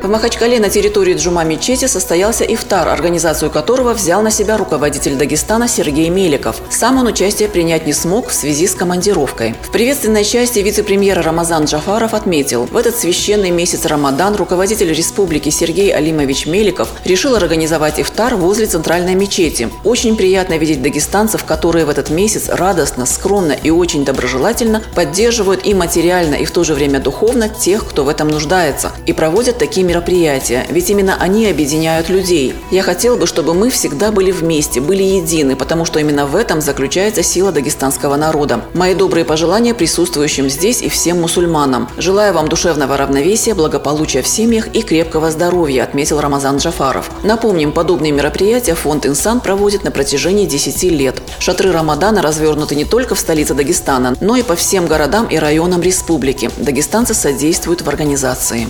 В 0.02 0.08
Махачкале 0.08 0.58
на 0.58 0.68
территории 0.68 1.14
Джума-мечети 1.14 1.84
состоялся 1.84 2.42
ифтар, 2.42 2.88
организацию 2.88 3.52
которого 3.52 3.94
взял 3.94 4.20
на 4.20 4.32
себя 4.32 4.56
руководитель 4.56 5.14
Дагестана 5.14 5.68
Сергей 5.68 6.08
Меликов. 6.08 6.60
Сам 6.70 6.98
он 6.98 7.06
участие 7.06 7.48
принять 7.48 7.86
не 7.86 7.92
смог 7.92 8.26
в 8.26 8.34
связи 8.34 8.66
с 8.66 8.74
командировкой. 8.74 9.54
В 9.62 9.70
приветственной 9.70 10.24
части 10.24 10.58
вице-премьер 10.58 11.22
Рамазан 11.22 11.66
Джафаров 11.66 12.14
отметил, 12.14 12.64
в 12.64 12.76
этот 12.76 12.96
священный 12.96 13.50
месяц 13.50 13.86
Рамадан 13.86 14.34
руководитель 14.34 14.92
республики 14.92 15.50
Сергей 15.50 15.94
Алимович 15.94 16.46
Меликов 16.46 16.88
решил 17.04 17.36
организовать 17.36 18.00
ифтар 18.00 18.34
возле 18.34 18.66
центральной 18.66 19.14
мечети. 19.14 19.70
Очень 19.84 20.16
приятно 20.16 20.58
видеть 20.58 20.82
дагестанцев, 20.82 21.44
которые 21.44 21.84
в 21.84 21.90
этот 21.90 22.10
месяц 22.10 22.48
радостно, 22.48 23.06
скромно 23.06 23.52
и 23.52 23.70
очень 23.70 24.04
доброжелательно 24.04 24.82
поддерживают 24.96 25.64
и 25.64 25.74
материально, 25.74 26.34
и 26.34 26.44
в 26.44 26.50
то 26.50 26.64
же 26.64 26.74
время 26.74 26.98
духовно 26.98 27.48
тех, 27.48 27.86
кто 27.88 28.02
в 28.02 28.08
этом 28.08 28.26
нуждается, 28.26 28.90
и 29.06 29.12
проводят 29.12 29.58
такие 29.58 29.91
мероприятия, 29.92 30.66
ведь 30.70 30.88
именно 30.88 31.16
они 31.20 31.46
объединяют 31.46 32.08
людей. 32.08 32.54
Я 32.70 32.82
хотел 32.82 33.18
бы, 33.18 33.26
чтобы 33.26 33.52
мы 33.52 33.68
всегда 33.68 34.10
были 34.10 34.32
вместе, 34.32 34.80
были 34.80 35.02
едины, 35.02 35.54
потому 35.54 35.84
что 35.84 35.98
именно 35.98 36.24
в 36.24 36.34
этом 36.34 36.62
заключается 36.62 37.22
сила 37.22 37.52
дагестанского 37.52 38.16
народа. 38.16 38.62
Мои 38.72 38.94
добрые 38.94 39.26
пожелания 39.26 39.74
присутствующим 39.74 40.48
здесь 40.48 40.80
и 40.80 40.88
всем 40.88 41.20
мусульманам. 41.20 41.90
Желаю 41.98 42.32
вам 42.32 42.48
душевного 42.48 42.96
равновесия, 42.96 43.52
благополучия 43.52 44.22
в 44.22 44.26
семьях 44.26 44.68
и 44.74 44.80
крепкого 44.80 45.30
здоровья, 45.30 45.84
отметил 45.84 46.20
Рамазан 46.20 46.56
Джафаров. 46.56 47.10
Напомним, 47.22 47.72
подобные 47.72 48.12
мероприятия 48.12 48.74
фонд 48.74 49.04
«Инсан» 49.04 49.40
проводит 49.40 49.84
на 49.84 49.90
протяжении 49.90 50.46
10 50.46 50.84
лет. 50.84 51.20
Шатры 51.38 51.70
Рамадана 51.70 52.22
развернуты 52.22 52.76
не 52.76 52.86
только 52.86 53.14
в 53.14 53.20
столице 53.20 53.52
Дагестана, 53.52 54.16
но 54.20 54.36
и 54.36 54.42
по 54.42 54.56
всем 54.56 54.86
городам 54.86 55.26
и 55.26 55.36
районам 55.36 55.82
республики. 55.82 56.48
Дагестанцы 56.56 57.12
содействуют 57.12 57.82
в 57.82 57.88
организации. 57.90 58.68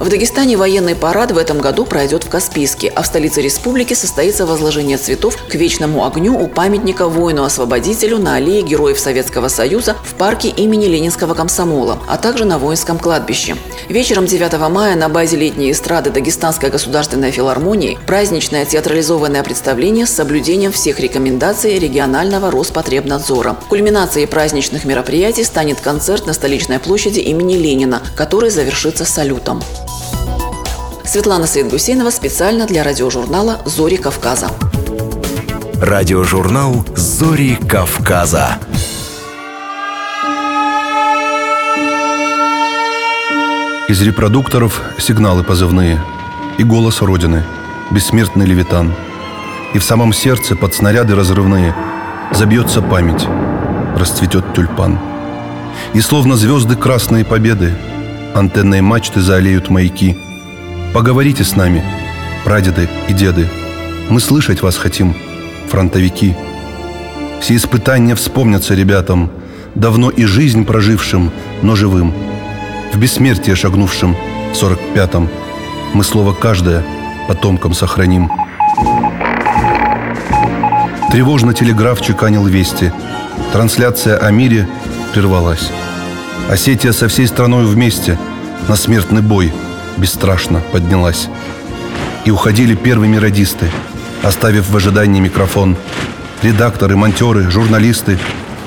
В 0.00 0.08
Дагестане 0.08 0.56
военный 0.56 0.94
парад 0.94 1.32
в 1.32 1.38
этом 1.38 1.58
году 1.58 1.84
пройдет 1.84 2.22
в 2.22 2.28
Каспийске, 2.28 2.88
а 2.94 3.02
в 3.02 3.06
столице 3.06 3.42
республики 3.42 3.94
состоится 3.94 4.46
возложение 4.46 4.96
цветов 4.96 5.36
к 5.48 5.54
вечному 5.56 6.06
огню 6.06 6.38
у 6.38 6.46
памятника 6.46 7.08
воину-освободителю 7.08 8.18
на 8.18 8.36
аллее 8.36 8.62
Героев 8.62 9.00
Советского 9.00 9.48
Союза 9.48 9.96
в 10.04 10.14
парке 10.14 10.50
имени 10.50 10.86
Ленинского 10.86 11.34
комсомола, 11.34 11.98
а 12.06 12.16
также 12.16 12.44
на 12.44 12.60
воинском 12.60 12.96
кладбище. 12.96 13.56
Вечером 13.88 14.26
9 14.26 14.70
мая 14.70 14.94
на 14.94 15.08
базе 15.08 15.36
летней 15.36 15.72
эстрады 15.72 16.10
Дагестанской 16.10 16.70
государственной 16.70 17.32
филармонии 17.32 17.98
праздничное 18.06 18.66
театрализованное 18.66 19.42
представление 19.42 20.06
с 20.06 20.10
соблюдением 20.10 20.70
всех 20.70 21.00
рекомендаций 21.00 21.76
регионального 21.76 22.52
Роспотребнадзора. 22.52 23.56
Кульминацией 23.68 24.28
праздничных 24.28 24.84
мероприятий 24.84 25.42
станет 25.42 25.80
концерт 25.80 26.24
на 26.24 26.34
столичной 26.34 26.78
площади 26.78 27.18
имени 27.18 27.54
Ленина, 27.54 28.00
который 28.14 28.50
завершится 28.50 29.04
салютом. 29.04 29.60
Светлана 31.08 31.46
Светгусейнова 31.46 32.10
специально 32.10 32.66
для 32.66 32.84
радиожурнала 32.84 33.62
«Зори 33.64 33.96
Кавказа». 33.96 34.50
Радиожурнал 35.80 36.84
«Зори 36.94 37.56
Кавказа». 37.66 38.58
Из 43.88 44.02
репродукторов 44.02 44.82
сигналы 44.98 45.44
позывные 45.44 45.98
и 46.58 46.62
голос 46.62 47.00
Родины, 47.00 47.42
бессмертный 47.90 48.44
левитан. 48.44 48.94
И 49.72 49.78
в 49.78 49.84
самом 49.84 50.12
сердце 50.12 50.56
под 50.56 50.74
снаряды 50.74 51.14
разрывные 51.14 51.74
забьется 52.32 52.82
память, 52.82 53.26
расцветет 53.96 54.52
тюльпан. 54.52 54.98
И 55.94 56.02
словно 56.02 56.36
звезды 56.36 56.76
красные 56.76 57.24
победы 57.24 57.74
антенной 58.34 58.82
мачты 58.82 59.22
заолеют 59.22 59.70
маяки– 59.70 60.18
Поговорите 60.94 61.44
с 61.44 61.54
нами, 61.54 61.84
прадеды 62.44 62.88
и 63.08 63.12
деды. 63.12 63.46
Мы 64.08 64.20
слышать 64.20 64.62
вас 64.62 64.78
хотим, 64.78 65.14
фронтовики. 65.68 66.34
Все 67.40 67.56
испытания 67.56 68.14
вспомнятся 68.14 68.74
ребятам, 68.74 69.30
давно 69.74 70.08
и 70.08 70.24
жизнь 70.24 70.64
прожившим, 70.64 71.30
но 71.62 71.76
живым. 71.76 72.14
В 72.92 72.98
бессмертие 72.98 73.54
шагнувшим 73.54 74.16
в 74.52 74.56
сорок 74.56 74.78
пятом 74.94 75.28
мы 75.92 76.04
слово 76.04 76.32
каждое 76.32 76.82
потомкам 77.28 77.74
сохраним. 77.74 78.30
Тревожно 81.12 81.52
телеграф 81.52 82.00
чеканил 82.00 82.46
вести. 82.46 82.92
Трансляция 83.52 84.16
о 84.16 84.30
мире 84.30 84.66
прервалась. 85.12 85.70
Осетия 86.48 86.92
со 86.92 87.08
всей 87.08 87.26
страной 87.26 87.66
вместе 87.66 88.18
на 88.68 88.74
смертный 88.74 89.20
бой– 89.20 89.52
бесстрашно 89.98 90.62
поднялась. 90.72 91.28
И 92.24 92.30
уходили 92.30 92.74
первыми 92.74 93.16
радисты, 93.16 93.70
оставив 94.22 94.70
в 94.70 94.76
ожидании 94.76 95.20
микрофон. 95.20 95.76
Редакторы, 96.42 96.96
монтеры, 96.96 97.50
журналисты. 97.50 98.18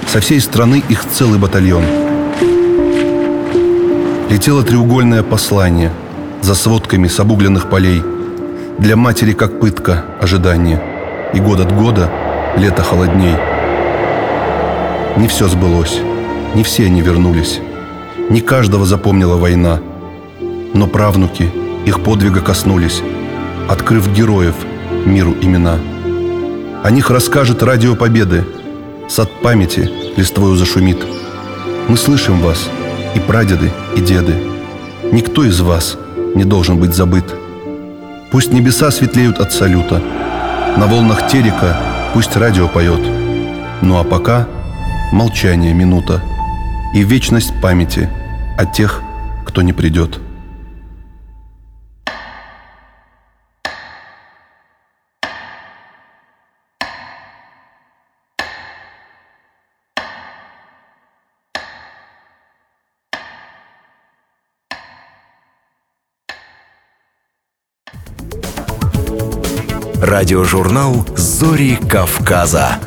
Со 0.07 0.19
всей 0.19 0.41
страны 0.41 0.83
их 0.89 1.05
целый 1.05 1.39
батальон. 1.39 1.83
Летело 4.29 4.63
треугольное 4.63 5.23
послание 5.23 5.91
за 6.41 6.55
сводками 6.55 7.07
с 7.07 7.19
обугленных 7.19 7.69
полей. 7.69 8.01
Для 8.77 8.95
матери 8.95 9.33
как 9.33 9.59
пытка 9.59 10.05
ожидание. 10.19 10.81
И 11.33 11.39
год 11.39 11.59
от 11.59 11.73
года 11.73 12.11
лето 12.57 12.83
холодней. 12.83 13.35
Не 15.17 15.27
все 15.27 15.47
сбылось, 15.47 15.99
не 16.55 16.63
все 16.63 16.85
они 16.85 17.01
вернулись. 17.01 17.59
Не 18.29 18.41
каждого 18.41 18.85
запомнила 18.85 19.37
война– 19.37 19.79
но 20.73 20.87
правнуки 20.87 21.49
их 21.85 22.01
подвига 22.01 22.41
коснулись, 22.41 23.01
открыв 23.69 24.11
героев 24.13 24.55
миру 25.05 25.35
имена. 25.41 25.77
О 26.83 26.91
них 26.91 27.09
расскажет 27.09 27.63
радио 27.63 27.95
Победы, 27.95 28.45
сад 29.07 29.29
памяти 29.41 29.89
листвою 30.17 30.55
зашумит. 30.55 30.97
Мы 31.87 31.97
слышим 31.97 32.39
вас, 32.39 32.69
и 33.15 33.19
прадеды, 33.19 33.71
и 33.95 34.01
деды. 34.01 34.35
Никто 35.11 35.43
из 35.43 35.59
вас 35.61 35.97
не 36.35 36.45
должен 36.45 36.77
быть 36.77 36.95
забыт. 36.95 37.25
Пусть 38.31 38.53
небеса 38.53 38.91
светлеют 38.91 39.39
от 39.39 39.51
салюта, 39.51 40.01
на 40.77 40.87
волнах 40.87 41.27
терека 41.27 41.77
пусть 42.13 42.35
радио 42.37 42.67
поет. 42.67 43.01
Ну 43.81 43.99
а 43.99 44.03
пока 44.03 44.47
молчание 45.11 45.73
минута 45.73 46.21
и 46.95 47.03
вечность 47.03 47.53
памяти 47.61 48.09
о 48.57 48.65
тех, 48.65 49.01
кто 49.45 49.61
не 49.61 49.73
придет. 49.73 50.19
Радиожурнал 70.11 71.05
«Зори 71.15 71.77
Кавказа». 71.89 72.81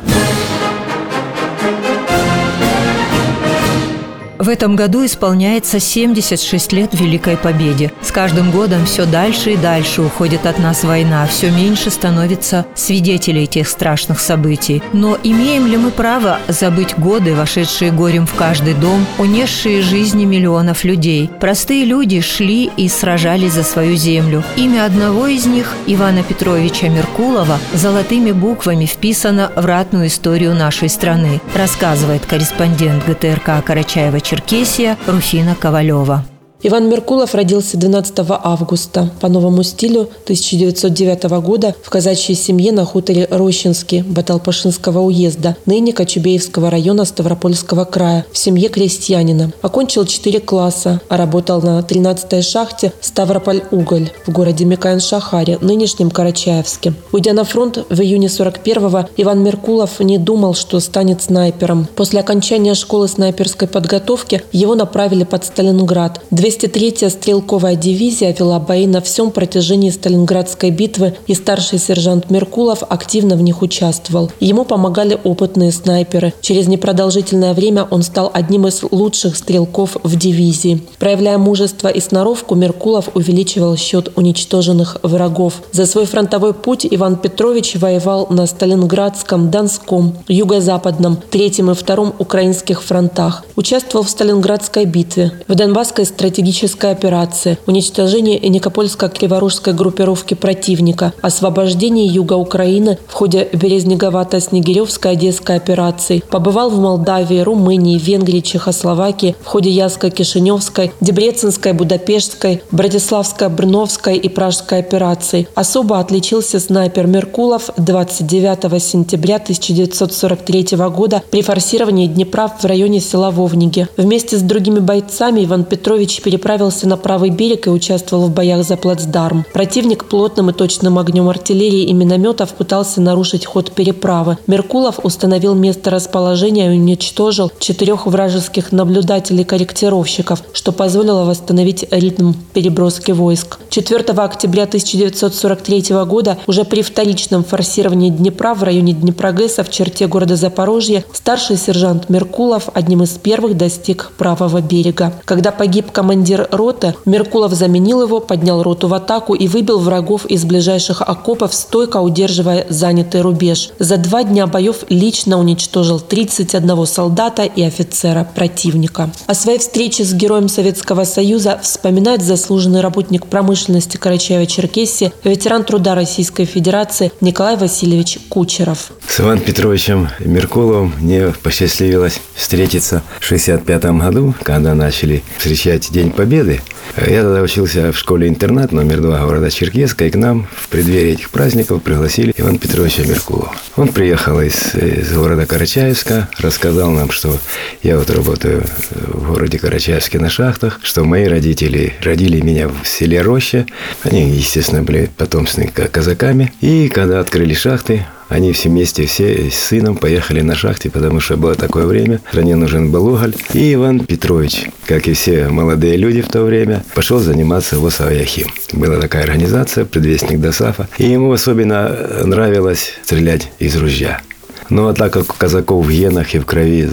В 4.45 4.49
этом 4.49 4.75
году 4.75 5.03
исполняется 5.03 5.79
76 5.79 6.71
лет 6.71 6.93
Великой 6.93 7.35
Победе. 7.35 7.91
С 8.03 8.11
каждым 8.11 8.51
годом 8.51 8.85
все 8.85 9.07
дальше 9.07 9.53
и 9.53 9.57
дальше 9.57 10.03
уходит 10.03 10.45
от 10.45 10.59
нас 10.59 10.83
война, 10.83 11.25
все 11.25 11.49
меньше 11.49 11.89
становится 11.89 12.67
свидетелей 12.75 13.47
тех 13.47 13.67
страшных 13.67 14.19
событий. 14.19 14.83
Но 14.93 15.17
имеем 15.23 15.65
ли 15.65 15.77
мы 15.77 15.89
право 15.89 16.37
забыть 16.47 16.95
годы, 16.95 17.33
вошедшие 17.33 17.91
горем 17.91 18.27
в 18.27 18.35
каждый 18.35 18.75
дом, 18.75 19.07
унесшие 19.17 19.81
жизни 19.81 20.25
миллионов 20.25 20.83
людей? 20.83 21.27
Простые 21.39 21.83
люди 21.83 22.21
шли 22.21 22.69
и 22.77 22.87
сражались 22.87 23.53
за 23.53 23.63
свою 23.63 23.95
землю. 23.95 24.43
Имя 24.57 24.85
одного 24.85 25.25
из 25.25 25.47
них, 25.47 25.73
Ивана 25.87 26.21
Петровича 26.21 26.87
Меркулова, 26.87 27.57
золотыми 27.73 28.31
буквами 28.31 28.85
вписано 28.85 29.51
в 29.55 29.65
ратную 29.65 30.05
историю 30.05 30.53
нашей 30.53 30.89
страны, 30.89 31.41
рассказывает 31.55 32.27
корреспондент 32.27 33.07
ГТРК 33.07 33.65
Карачаева 33.65 34.21
Черкесия 34.35 34.97
Руфина 35.07 35.55
Ковалева. 35.55 36.25
Иван 36.67 36.89
Меркулов 36.89 37.35
родился 37.35 37.77
12 37.77 38.15
августа 38.27 39.11
по 39.21 39.27
новому 39.27 39.61
стилю 39.61 40.09
1909 40.23 41.23
года 41.43 41.75
в 41.83 41.91
казачьей 41.91 42.35
семье 42.35 42.71
на 42.71 42.85
хуторе 42.85 43.27
Рощинский 43.29 44.01
Баталпашинского 44.01 45.01
уезда, 45.01 45.55
ныне 45.67 45.93
Кочубеевского 45.93 46.71
района 46.71 47.05
Ставропольского 47.05 47.85
края, 47.85 48.25
в 48.31 48.37
семье 48.39 48.69
крестьянина. 48.69 49.51
Окончил 49.61 50.07
4 50.07 50.39
класса, 50.39 51.01
а 51.07 51.17
работал 51.17 51.61
на 51.61 51.77
13-й 51.81 52.41
шахте 52.41 52.91
Ставрополь-Уголь 52.99 54.09
в 54.25 54.31
городе 54.31 54.65
Микаэн-Шахаре, 54.65 55.63
нынешнем 55.63 56.09
Карачаевске. 56.09 56.95
Уйдя 57.11 57.33
на 57.33 57.43
фронт 57.43 57.85
в 57.91 58.01
июне 58.01 58.25
41-го, 58.25 59.07
Иван 59.17 59.43
Меркулов 59.43 59.99
не 59.99 60.17
думал, 60.17 60.55
что 60.55 60.79
станет 60.79 61.21
снайпером. 61.21 61.87
После 61.95 62.21
окончания 62.21 62.73
школы 62.73 63.07
снайперской 63.07 63.67
подготовки 63.67 64.41
его 64.51 64.73
направили 64.73 65.25
под 65.25 65.45
Сталинград. 65.45 66.21
203-я 66.55 67.09
стрелковая 67.09 67.75
дивизия 67.75 68.33
вела 68.33 68.59
бои 68.59 68.87
на 68.87 69.01
всем 69.01 69.31
протяжении 69.31 69.89
Сталинградской 69.89 70.71
битвы, 70.71 71.15
и 71.27 71.33
старший 71.33 71.79
сержант 71.79 72.29
Меркулов 72.29 72.83
активно 72.87 73.35
в 73.35 73.41
них 73.41 73.61
участвовал. 73.61 74.31
Ему 74.39 74.63
помогали 74.65 75.19
опытные 75.23 75.71
снайперы. 75.71 76.33
Через 76.41 76.67
непродолжительное 76.67 77.53
время 77.53 77.85
он 77.89 78.03
стал 78.03 78.31
одним 78.33 78.67
из 78.67 78.83
лучших 78.89 79.35
стрелков 79.35 79.97
в 80.03 80.17
дивизии. 80.17 80.81
Проявляя 80.99 81.37
мужество 81.37 81.89
и 81.89 81.99
сноровку, 81.99 82.55
Меркулов 82.55 83.09
увеличивал 83.15 83.75
счет 83.75 84.11
уничтоженных 84.15 84.97
врагов. 85.03 85.61
За 85.71 85.85
свой 85.85 86.05
фронтовой 86.05 86.53
путь 86.53 86.87
Иван 86.89 87.17
Петрович 87.17 87.75
воевал 87.75 88.27
на 88.29 88.45
Сталинградском, 88.47 89.51
Донском, 89.51 90.15
Юго-Западном, 90.27 91.17
Третьем 91.29 91.71
и 91.71 91.73
Втором 91.73 92.13
украинских 92.19 92.81
фронтах. 92.81 93.43
Участвовал 93.55 94.05
в 94.05 94.09
Сталинградской 94.09 94.85
битве. 94.85 95.31
В 95.47 95.55
Донбасской 95.55 96.05
стратегии 96.05 96.44
стратегической 96.45 96.91
операции, 96.91 97.57
уничтожение 97.65 98.39
Никопольско-Криворужской 98.39 99.73
группировки 99.73 100.35
противника, 100.35 101.13
освобождение 101.21 102.05
юга 102.05 102.33
Украины 102.33 102.99
в 103.07 103.13
ходе 103.13 103.49
Березнеговато-Снегиревской 103.51 105.13
Одесской 105.13 105.55
операции, 105.55 106.23
побывал 106.29 106.69
в 106.69 106.79
Молдавии, 106.79 107.39
Румынии, 107.39 107.97
Венгрии, 107.97 108.41
Чехословакии 108.41 109.35
в 109.41 109.47
ходе 109.47 109.71
Яско-Кишиневской, 109.71 110.91
Дебреценской, 111.01 111.73
Будапештской, 111.73 112.61
Братиславской, 112.71 113.49
Брновской 113.49 114.17
и 114.17 114.29
Пражской 114.29 114.79
операций. 114.79 115.47
Особо 115.55 115.99
отличился 115.99 116.59
снайпер 116.59 117.07
Меркулов 117.07 117.71
29 117.77 118.83
сентября 118.83 119.37
1943 119.37 120.77
года 120.89 121.23
при 121.31 121.41
форсировании 121.41 122.07
Днепра 122.07 122.47
в 122.47 122.65
районе 122.65 122.99
села 122.99 123.31
Вовниги. 123.31 123.87
Вместе 123.97 124.37
с 124.37 124.41
другими 124.41 124.79
бойцами 124.79 125.43
Иван 125.45 125.63
Петрович 125.63 126.21
переправился 126.25 126.87
на 126.87 126.97
правый 126.97 127.29
берег 127.29 127.67
и 127.67 127.69
участвовал 127.69 128.25
в 128.25 128.31
боях 128.31 128.65
за 128.65 128.77
плацдарм. 128.77 129.45
Противник 129.53 130.05
плотным 130.05 130.49
и 130.49 130.53
точным 130.53 130.97
огнем 130.97 131.29
артиллерии 131.29 131.83
и 131.83 131.93
минометов 131.93 132.55
пытался 132.55 132.99
нарушить 132.99 133.45
ход 133.45 133.71
переправы. 133.71 134.39
Меркулов 134.47 134.99
установил 135.03 135.53
место 135.53 135.91
расположения 135.91 136.73
и 136.73 136.79
уничтожил 136.79 137.51
четырех 137.59 138.07
вражеских 138.07 138.71
наблюдателей-корректировщиков, 138.71 140.41
что 140.51 140.71
позволило 140.71 141.25
восстановить 141.25 141.85
ритм 141.91 142.33
переброски 142.53 143.11
войск. 143.11 143.59
4 143.69 143.99
октября 143.99 144.63
1943 144.63 146.05
года 146.05 146.39
уже 146.47 146.63
при 146.63 146.81
вторичном 146.81 147.43
форсировании 147.43 148.09
Днепра 148.09 148.55
в 148.55 148.63
районе 148.63 148.93
Днепрогэса 148.93 149.63
в 149.63 149.69
черте 149.69 150.07
города 150.07 150.35
Запорожье 150.35 151.05
старший 151.13 151.57
сержант 151.57 152.09
Меркулов 152.09 152.69
одним 152.73 153.03
из 153.03 153.11
первых 153.11 153.55
достиг 153.55 154.11
правого 154.17 154.59
берега. 154.59 155.13
Когда 155.25 155.51
погиб 155.51 155.91
командир 155.91 156.14
командир 156.15 156.47
роты, 156.49 156.95
Меркулов 157.03 157.53
заменил 157.53 158.01
его, 158.01 158.21
поднял 158.21 158.63
роту 158.63 158.87
в 158.87 158.93
атаку 158.93 159.35
и 159.35 159.49
выбил 159.49 159.79
врагов 159.79 160.25
из 160.25 160.45
ближайших 160.45 161.01
окопов, 161.01 161.53
стойко 161.53 161.97
удерживая 161.97 162.65
занятый 162.69 163.19
рубеж. 163.19 163.71
За 163.79 163.97
два 163.97 164.23
дня 164.23 164.47
боев 164.47 164.85
лично 164.87 165.37
уничтожил 165.37 165.99
31 165.99 166.85
солдата 166.85 167.43
и 167.43 167.61
офицера 167.63 168.25
противника. 168.33 169.09
О 169.27 169.33
своей 169.33 169.59
встрече 169.59 170.05
с 170.05 170.13
героем 170.13 170.47
Советского 170.47 171.03
Союза 171.03 171.59
вспоминает 171.61 172.21
заслуженный 172.21 172.79
работник 172.79 173.25
промышленности 173.25 173.97
Карачаева-Черкесии, 173.97 175.11
ветеран 175.25 175.65
труда 175.65 175.95
Российской 175.95 176.45
Федерации 176.45 177.11
Николай 177.19 177.57
Васильевич 177.57 178.19
Кучеров. 178.29 178.93
С 179.05 179.19
Иваном 179.19 179.39
Петровичем 179.39 180.07
Меркуловым 180.19 180.93
мне 181.01 181.33
посчастливилось 181.43 182.21
встретиться 182.35 183.03
в 183.19 183.25
1965 183.25 183.83
году, 183.99 184.33
когда 184.43 184.73
начали 184.73 185.21
встречать 185.37 185.91
День 185.91 186.04
День 186.05 186.13
Победы. 186.13 186.61
Я 186.97 187.23
тогда 187.23 187.41
учился 187.41 187.91
в 187.91 187.97
школе-интернат 187.97 188.71
номер 188.71 189.01
два 189.01 189.25
города 189.25 189.49
Черкеска, 189.49 190.05
и 190.05 190.11
к 190.11 190.15
нам 190.15 190.47
в 190.55 190.69
преддверии 190.69 191.13
этих 191.13 191.31
праздников 191.31 191.81
пригласили 191.81 192.31
Ивана 192.37 192.59
Петровича 192.59 193.03
Меркулова. 193.05 193.51
Он 193.75 193.87
приехал 193.87 194.39
из, 194.39 194.75
из 194.75 195.11
города 195.11 195.47
Карачаевска, 195.47 196.29
рассказал 196.37 196.91
нам, 196.91 197.09
что 197.09 197.39
я 197.81 197.97
вот 197.97 198.11
работаю 198.11 198.63
в 198.91 199.33
городе 199.33 199.57
Карачаевске 199.57 200.19
на 200.19 200.29
шахтах, 200.29 200.79
что 200.83 201.03
мои 201.03 201.25
родители 201.25 201.93
родили 202.03 202.39
меня 202.39 202.67
в 202.67 202.87
селе 202.87 203.23
Роща. 203.23 203.65
Они, 204.03 204.29
естественно, 204.29 204.83
были 204.83 205.09
потомственными 205.17 205.71
казаками. 205.71 206.53
И 206.61 206.87
когда 206.87 207.19
открыли 207.19 207.55
шахты, 207.55 208.05
они 208.29 208.51
все 208.51 208.69
вместе, 208.69 209.05
все 209.05 209.49
с 209.49 209.55
сыном 209.55 209.95
поехали 209.97 210.41
на 210.41 210.55
шахте, 210.55 210.89
потому 210.89 211.19
что 211.19 211.37
было 211.37 211.55
такое 211.55 211.85
время, 211.85 212.21
стране 212.29 212.55
нужен 212.55 212.91
был 212.91 213.07
уголь. 213.07 213.33
И 213.53 213.73
Иван 213.73 213.99
Петрович, 213.99 214.67
как 214.87 215.07
и 215.07 215.13
все 215.13 215.47
молодые 215.47 215.97
люди 215.97 216.21
в 216.21 216.27
то 216.27 216.43
время, 216.43 216.83
пошел 216.93 217.19
заниматься 217.19 217.79
в 217.79 217.85
Осавяхим. 217.85 218.47
Была 218.73 218.99
такая 218.99 219.23
организация, 219.23 219.85
предвестник 219.85 220.39
ДОСАФа. 220.39 220.89
И 220.97 221.05
ему 221.05 221.31
особенно 221.31 222.23
нравилось 222.23 222.93
стрелять 223.03 223.51
из 223.59 223.75
ружья. 223.75 224.21
Но 224.69 224.93
так 224.93 225.13
как 225.13 225.31
у 225.31 225.37
казаков 225.37 225.85
в 225.85 225.91
генах 225.91 226.33
и 226.33 226.39
в 226.39 226.45
крови 226.45 226.87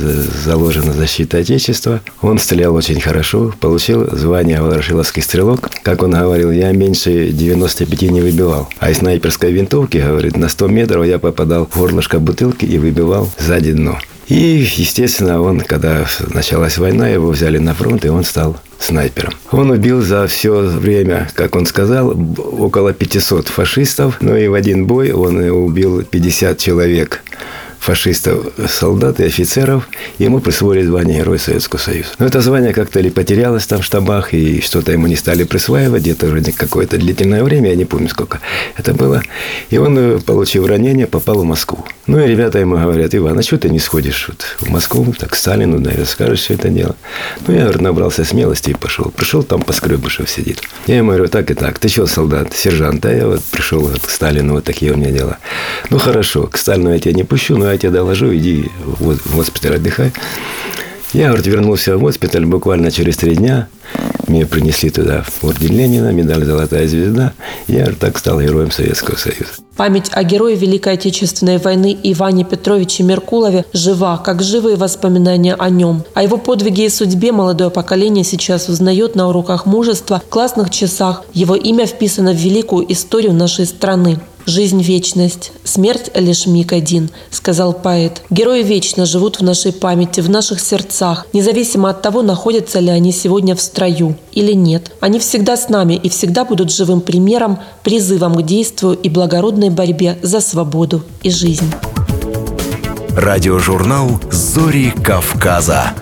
заложена 0.44 0.92
защита 0.92 1.38
Отечества, 1.38 2.00
он 2.20 2.38
стрелял 2.38 2.74
очень 2.74 3.00
хорошо, 3.00 3.54
получил 3.60 4.08
звание 4.16 4.60
Ворошиловский 4.60 5.22
стрелок. 5.22 5.70
Как 5.82 6.02
он 6.02 6.12
говорил, 6.12 6.50
я 6.50 6.72
меньше 6.72 7.30
95 7.30 8.02
не 8.10 8.20
выбивал. 8.20 8.68
А 8.78 8.90
из 8.90 8.98
снайперской 8.98 9.52
винтовки, 9.52 9.98
говорит, 9.98 10.36
на 10.36 10.48
100 10.48 10.68
метров 10.68 11.06
я 11.06 11.18
попадал 11.18 11.66
в 11.66 11.76
горлышко 11.76 12.18
бутылки 12.18 12.64
и 12.64 12.78
выбивал 12.78 13.30
сзади 13.38 13.72
дно. 13.72 13.98
И, 14.28 14.66
естественно, 14.76 15.42
он, 15.42 15.60
когда 15.60 16.06
началась 16.32 16.78
война, 16.78 17.08
его 17.08 17.30
взяли 17.30 17.58
на 17.58 17.74
фронт, 17.74 18.04
и 18.04 18.08
он 18.08 18.24
стал 18.24 18.56
снайпером. 18.78 19.32
Он 19.50 19.70
убил 19.70 20.00
за 20.00 20.26
все 20.26 20.60
время, 20.60 21.28
как 21.34 21.56
он 21.56 21.66
сказал, 21.66 22.16
около 22.38 22.92
500 22.92 23.48
фашистов, 23.48 24.18
но 24.20 24.36
и 24.36 24.48
в 24.48 24.54
один 24.54 24.86
бой 24.86 25.12
он 25.12 25.36
убил 25.36 26.02
50 26.02 26.56
человек 26.58 27.22
фашистов, 27.82 28.46
солдат 28.68 29.18
и 29.18 29.24
офицеров, 29.24 29.88
ему 30.18 30.38
присвоили 30.38 30.84
звание 30.84 31.18
Герой 31.18 31.38
Советского 31.40 31.80
Союза. 31.80 32.10
Но 32.18 32.26
это 32.26 32.40
звание 32.40 32.72
как-то 32.72 33.00
ли 33.00 33.10
потерялось 33.10 33.66
там 33.66 33.80
в 33.80 33.84
штабах, 33.84 34.32
и 34.34 34.60
что-то 34.60 34.92
ему 34.92 35.08
не 35.08 35.16
стали 35.16 35.42
присваивать, 35.42 36.02
где-то 36.02 36.26
вроде 36.26 36.52
какое-то 36.52 36.96
длительное 36.96 37.42
время, 37.42 37.70
я 37.70 37.76
не 37.76 37.84
помню, 37.84 38.08
сколько 38.08 38.38
это 38.76 38.94
было. 38.94 39.22
И 39.70 39.78
он, 39.78 39.98
э, 39.98 40.20
получив 40.20 40.66
ранение, 40.66 41.08
попал 41.08 41.40
в 41.40 41.44
Москву. 41.44 41.84
Ну 42.06 42.20
и 42.24 42.28
ребята 42.28 42.60
ему 42.60 42.76
говорят, 42.76 43.14
Иван, 43.14 43.38
а 43.38 43.42
что 43.42 43.58
ты 43.58 43.68
не 43.68 43.80
сходишь 43.80 44.28
вот 44.28 44.42
в 44.60 44.70
Москву, 44.70 45.12
так 45.18 45.34
Сталину, 45.34 45.80
наверное, 45.80 46.06
скажешь 46.06 46.40
все 46.40 46.54
это 46.54 46.68
дело. 46.68 46.94
Ну, 47.46 47.54
я, 47.54 47.62
говорит, 47.62 47.80
набрался 47.80 48.24
смелости 48.24 48.70
и 48.70 48.74
пошел. 48.74 49.10
Пришел, 49.10 49.42
там 49.42 49.62
Поскребышев 49.62 50.30
сидит. 50.30 50.62
Я 50.86 50.98
ему 50.98 51.08
говорю, 51.08 51.28
так 51.28 51.50
и 51.50 51.54
так, 51.54 51.80
ты 51.80 51.88
что, 51.88 52.06
солдат, 52.06 52.52
сержант? 52.54 53.04
А 53.06 53.12
я 53.12 53.26
вот 53.26 53.42
пришел 53.42 53.80
вот 53.80 54.00
к 54.00 54.10
Сталину, 54.10 54.54
вот 54.54 54.64
такие 54.64 54.92
у 54.92 54.96
меня 54.96 55.10
дела. 55.10 55.38
Ну, 55.90 55.98
хорошо, 55.98 56.46
к 56.46 56.56
Сталину 56.56 56.92
я 56.92 57.00
тебя 57.00 57.14
не 57.14 57.24
пущу, 57.24 57.56
но 57.56 57.71
я 57.72 57.78
тебе 57.78 57.90
доложу, 57.90 58.34
иди 58.34 58.70
в 58.84 59.36
госпиталь 59.36 59.76
отдыхай. 59.76 60.12
Я, 61.12 61.26
говорит, 61.26 61.46
вернулся 61.46 61.96
в 61.96 62.00
госпиталь 62.00 62.46
буквально 62.46 62.90
через 62.90 63.18
три 63.18 63.36
дня. 63.36 63.68
Мне 64.28 64.46
принесли 64.46 64.88
туда 64.88 65.26
орден 65.42 65.76
Ленина, 65.76 66.10
медаль 66.10 66.42
«Золотая 66.44 66.88
звезда». 66.88 67.34
Я, 67.68 67.80
говорит, 67.80 67.98
так 67.98 68.16
стал 68.16 68.40
героем 68.40 68.70
Советского 68.70 69.16
Союза. 69.16 69.50
Память 69.76 70.10
о 70.12 70.22
герое 70.22 70.54
Великой 70.54 70.94
Отечественной 70.94 71.58
войны 71.58 71.96
Иване 72.02 72.44
Петровиче 72.44 73.02
Меркулове 73.02 73.66
жива, 73.74 74.16
как 74.16 74.42
живые 74.42 74.76
воспоминания 74.76 75.54
о 75.54 75.68
нем. 75.68 76.02
О 76.14 76.22
его 76.22 76.38
подвиге 76.38 76.86
и 76.86 76.88
судьбе 76.88 77.32
молодое 77.32 77.68
поколение 77.70 78.24
сейчас 78.24 78.68
узнает 78.68 79.14
на 79.14 79.28
уроках 79.28 79.66
мужества, 79.66 80.22
классных 80.30 80.70
часах. 80.70 81.24
Его 81.34 81.54
имя 81.54 81.84
вписано 81.84 82.32
в 82.32 82.36
великую 82.36 82.90
историю 82.90 83.34
нашей 83.34 83.66
страны. 83.66 84.18
«Жизнь– 84.46 84.82
вечность, 84.82 85.52
смерть– 85.62 86.10
лишь 86.14 86.46
миг 86.46 86.72
один»,– 86.72 87.10
сказал 87.30 87.72
поэт. 87.72 88.22
Герои 88.28 88.64
вечно 88.64 89.06
живут 89.06 89.38
в 89.38 89.42
нашей 89.44 89.72
памяти, 89.72 90.20
в 90.20 90.28
наших 90.28 90.60
сердцах, 90.60 91.26
независимо 91.32 91.90
от 91.90 92.02
того, 92.02 92.22
находятся 92.22 92.80
ли 92.80 92.90
они 92.90 93.12
сегодня 93.12 93.54
в 93.54 93.60
строю 93.60 94.16
или 94.32 94.52
нет. 94.52 94.90
Они 95.00 95.20
всегда 95.20 95.56
с 95.56 95.68
нами 95.68 95.94
и 95.94 96.08
всегда 96.08 96.44
будут 96.44 96.72
живым 96.72 97.00
примером, 97.00 97.60
призывом 97.84 98.34
к 98.34 98.42
действию 98.42 98.94
и 98.94 99.08
благородной 99.08 99.70
борьбе 99.70 100.18
за 100.22 100.40
свободу 100.40 101.04
и 101.22 101.30
жизнь. 101.30 101.72
Радиожурнал 103.16 104.20
«Зори 104.30 104.90
Кавказа». 104.90 105.92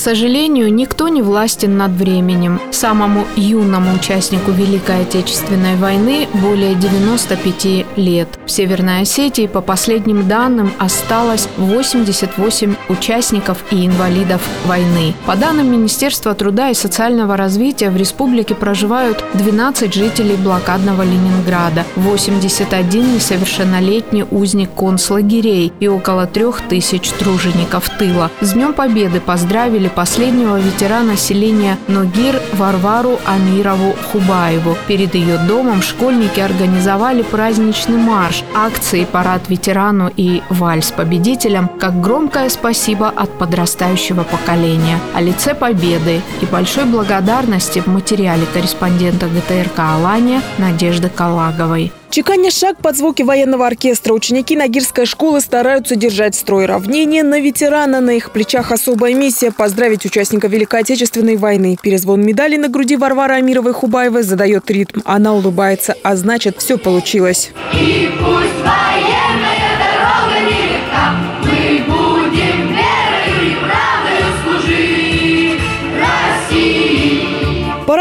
Сожалению, 0.00 0.72
никто 0.72 1.08
не 1.08 1.22
властен 1.22 1.76
над 1.76 1.92
временем. 1.92 2.60
Самому 2.72 3.26
юному 3.36 3.94
участнику 3.94 4.50
Великой 4.50 5.02
Отечественной 5.02 5.76
войны 5.76 6.26
более 6.32 6.74
95 6.74 7.86
лет. 7.96 8.28
В 8.46 8.50
Северной 8.50 9.02
Осетии, 9.02 9.46
по 9.46 9.60
последним 9.60 10.26
данным, 10.26 10.72
осталось 10.78 11.48
88 11.58 12.74
участников 12.88 13.62
и 13.70 13.86
инвалидов 13.86 14.40
войны. 14.64 15.14
По 15.26 15.36
данным 15.36 15.70
Министерства 15.70 16.34
труда 16.34 16.70
и 16.70 16.74
социального 16.74 17.36
развития, 17.36 17.90
в 17.90 17.96
республике 17.96 18.54
проживают 18.54 19.22
12 19.34 19.92
жителей 19.92 20.36
блокадного 20.36 21.02
Ленинграда, 21.02 21.84
81 21.96 23.16
несовершеннолетний 23.16 24.24
узник 24.30 24.70
концлагерей 24.74 25.72
и 25.78 25.88
около 25.88 26.26
3000 26.26 27.12
тружеников 27.18 27.88
тыла. 27.98 28.30
С 28.40 28.52
Днем 28.52 28.72
Победы 28.72 29.20
поздравили 29.20 29.89
последнего 29.90 30.58
ветерана 30.58 31.10
населения 31.10 31.76
Ногир 31.88 32.40
Варвару 32.54 33.18
Амирову 33.26 33.94
Хубаеву. 34.10 34.76
Перед 34.86 35.14
ее 35.14 35.38
домом 35.38 35.82
школьники 35.82 36.40
организовали 36.40 37.22
праздничный 37.22 37.96
марш, 37.96 38.44
акции 38.54 39.04
«Парад 39.04 39.48
ветерану» 39.48 40.10
и 40.16 40.42
«Вальс 40.48 40.90
победителям» 40.90 41.68
как 41.68 42.00
громкое 42.00 42.48
спасибо 42.48 43.08
от 43.08 43.30
подрастающего 43.38 44.24
поколения. 44.24 44.98
О 45.14 45.20
лице 45.20 45.54
победы 45.54 46.22
и 46.40 46.46
большой 46.46 46.84
благодарности 46.84 47.80
в 47.80 47.86
материале 47.86 48.46
корреспондента 48.52 49.26
ГТРК 49.26 49.78
«Алания» 49.78 50.42
Надежды 50.58 51.08
Калаговой. 51.08 51.92
Чеканя 52.10 52.50
шаг 52.50 52.76
под 52.78 52.96
звуки 52.96 53.22
военного 53.22 53.68
оркестра, 53.68 54.12
ученики 54.12 54.56
Нагирской 54.56 55.06
школы 55.06 55.40
стараются 55.40 55.94
держать 55.94 56.34
строй 56.34 56.66
равнения 56.66 57.22
на 57.22 57.38
ветерана. 57.38 58.00
На 58.00 58.10
их 58.10 58.32
плечах 58.32 58.72
особая 58.72 59.14
миссия– 59.14 59.52
поздравить 59.56 60.04
участника 60.04 60.48
Великой 60.48 60.80
Отечественной 60.80 61.36
войны. 61.36 61.78
Перезвон 61.80 62.22
медали 62.22 62.56
на 62.56 62.68
груди 62.68 62.96
Варвары 62.96 63.34
Амировой 63.34 63.74
Хубаевой 63.74 64.24
задает 64.24 64.68
ритм. 64.72 65.02
Она 65.04 65.34
улыбается, 65.34 65.94
а 66.02 66.16
значит, 66.16 66.56
все 66.58 66.78
получилось. 66.78 67.52
И 67.74 68.10
пусть 68.18 68.58
военная 68.64 69.59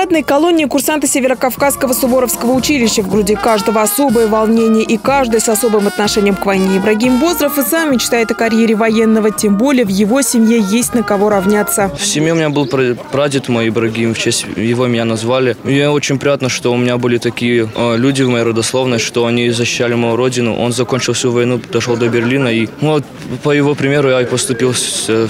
парадной 0.10 0.24
колонии 0.24 0.65
курсанты 0.65 1.06
Северокавказского 1.06 1.93
Суворовского 1.93 2.54
училища. 2.54 3.04
В 3.04 3.10
груди 3.10 3.36
каждого 3.36 3.84
особое 3.84 4.26
волнение 4.26 4.84
и 4.84 4.98
каждый 4.98 5.39
с 5.39 5.48
особым 5.48 5.86
отношением 5.86 6.36
к 6.36 6.48
войне. 6.48 6.78
Ибрагим 6.78 7.19
Бозров 7.19 7.60
и 7.60 7.62
сам 7.62 7.91
мечтает 7.91 8.32
о 8.32 8.34
карьере 8.34 8.74
военного, 8.74 9.30
тем 9.30 9.56
более 9.56 9.86
в 9.86 9.89
его 9.89 10.24
семье 10.24 10.62
есть 10.72 10.95
на 10.95 11.04
кого 11.04 11.30
равняться. 11.30 11.91
В 11.95 12.04
семье 12.04 12.34
у 12.34 12.36
меня 12.36 12.50
был 12.50 12.65
прадед 13.12 13.50
мой 13.50 13.69
Ибрагим, 13.69 14.15
в 14.15 14.17
честь 14.17 14.48
его 14.56 14.88
меня 14.88 15.06
назвали. 15.06 15.56
Мне 15.63 15.88
очень 15.91 16.17
приятно, 16.17 16.50
что 16.50 16.74
у 16.74 16.78
меня 16.78 16.98
были 16.98 17.19
такие 17.19 17.69
э, 17.76 17.98
люди 17.98 18.24
в 18.24 18.30
моей 18.30 18.45
родословной, 18.45 18.98
что 18.98 19.28
они 19.28 19.52
защищали 19.52 19.93
мою 19.93 20.15
родину. 20.15 20.56
Он 20.56 20.72
закончил 20.74 21.13
всю 21.13 21.32
войну, 21.32 21.62
дошел 21.72 21.98
до 21.98 22.10
Берлина, 22.10 22.48
и 22.48 22.67
ну, 22.82 22.93
вот, 22.93 23.04
по 23.43 23.52
его 23.52 23.76
примеру 23.76 24.10
я 24.10 24.22
и 24.22 24.26
поступил 24.26 24.72
в 24.72 24.78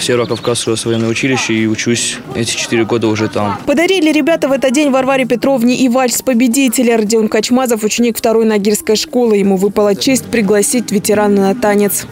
Северокавказское 0.02 0.78
военное 0.86 1.10
училище 1.10 1.54
и 1.54 1.68
учусь 1.68 2.18
эти 2.36 2.56
четыре 2.56 2.86
года 2.86 3.08
уже 3.08 3.28
там. 3.28 3.58
Подарили 3.66 4.10
ребята 4.14 4.48
в 4.48 4.54
этот 4.70 4.76
день 4.76 4.92
Варваре 4.92 5.26
Петровне 5.26 5.76
и 5.76 5.90
вальс 5.90 6.22
победителя. 6.22 6.98
Родион 6.98 7.28
Качмазов, 7.28 7.84
ученик 7.84 8.20
второй 8.20 8.46
Нагирской 8.46 8.96
школы. 8.96 9.38
Ему 9.38 9.58
выпала 9.58 9.96
честь 9.96 10.26
пригласить 10.26 10.92
ветерана 10.92 11.42
на 11.42 11.56
танец. 11.56 12.06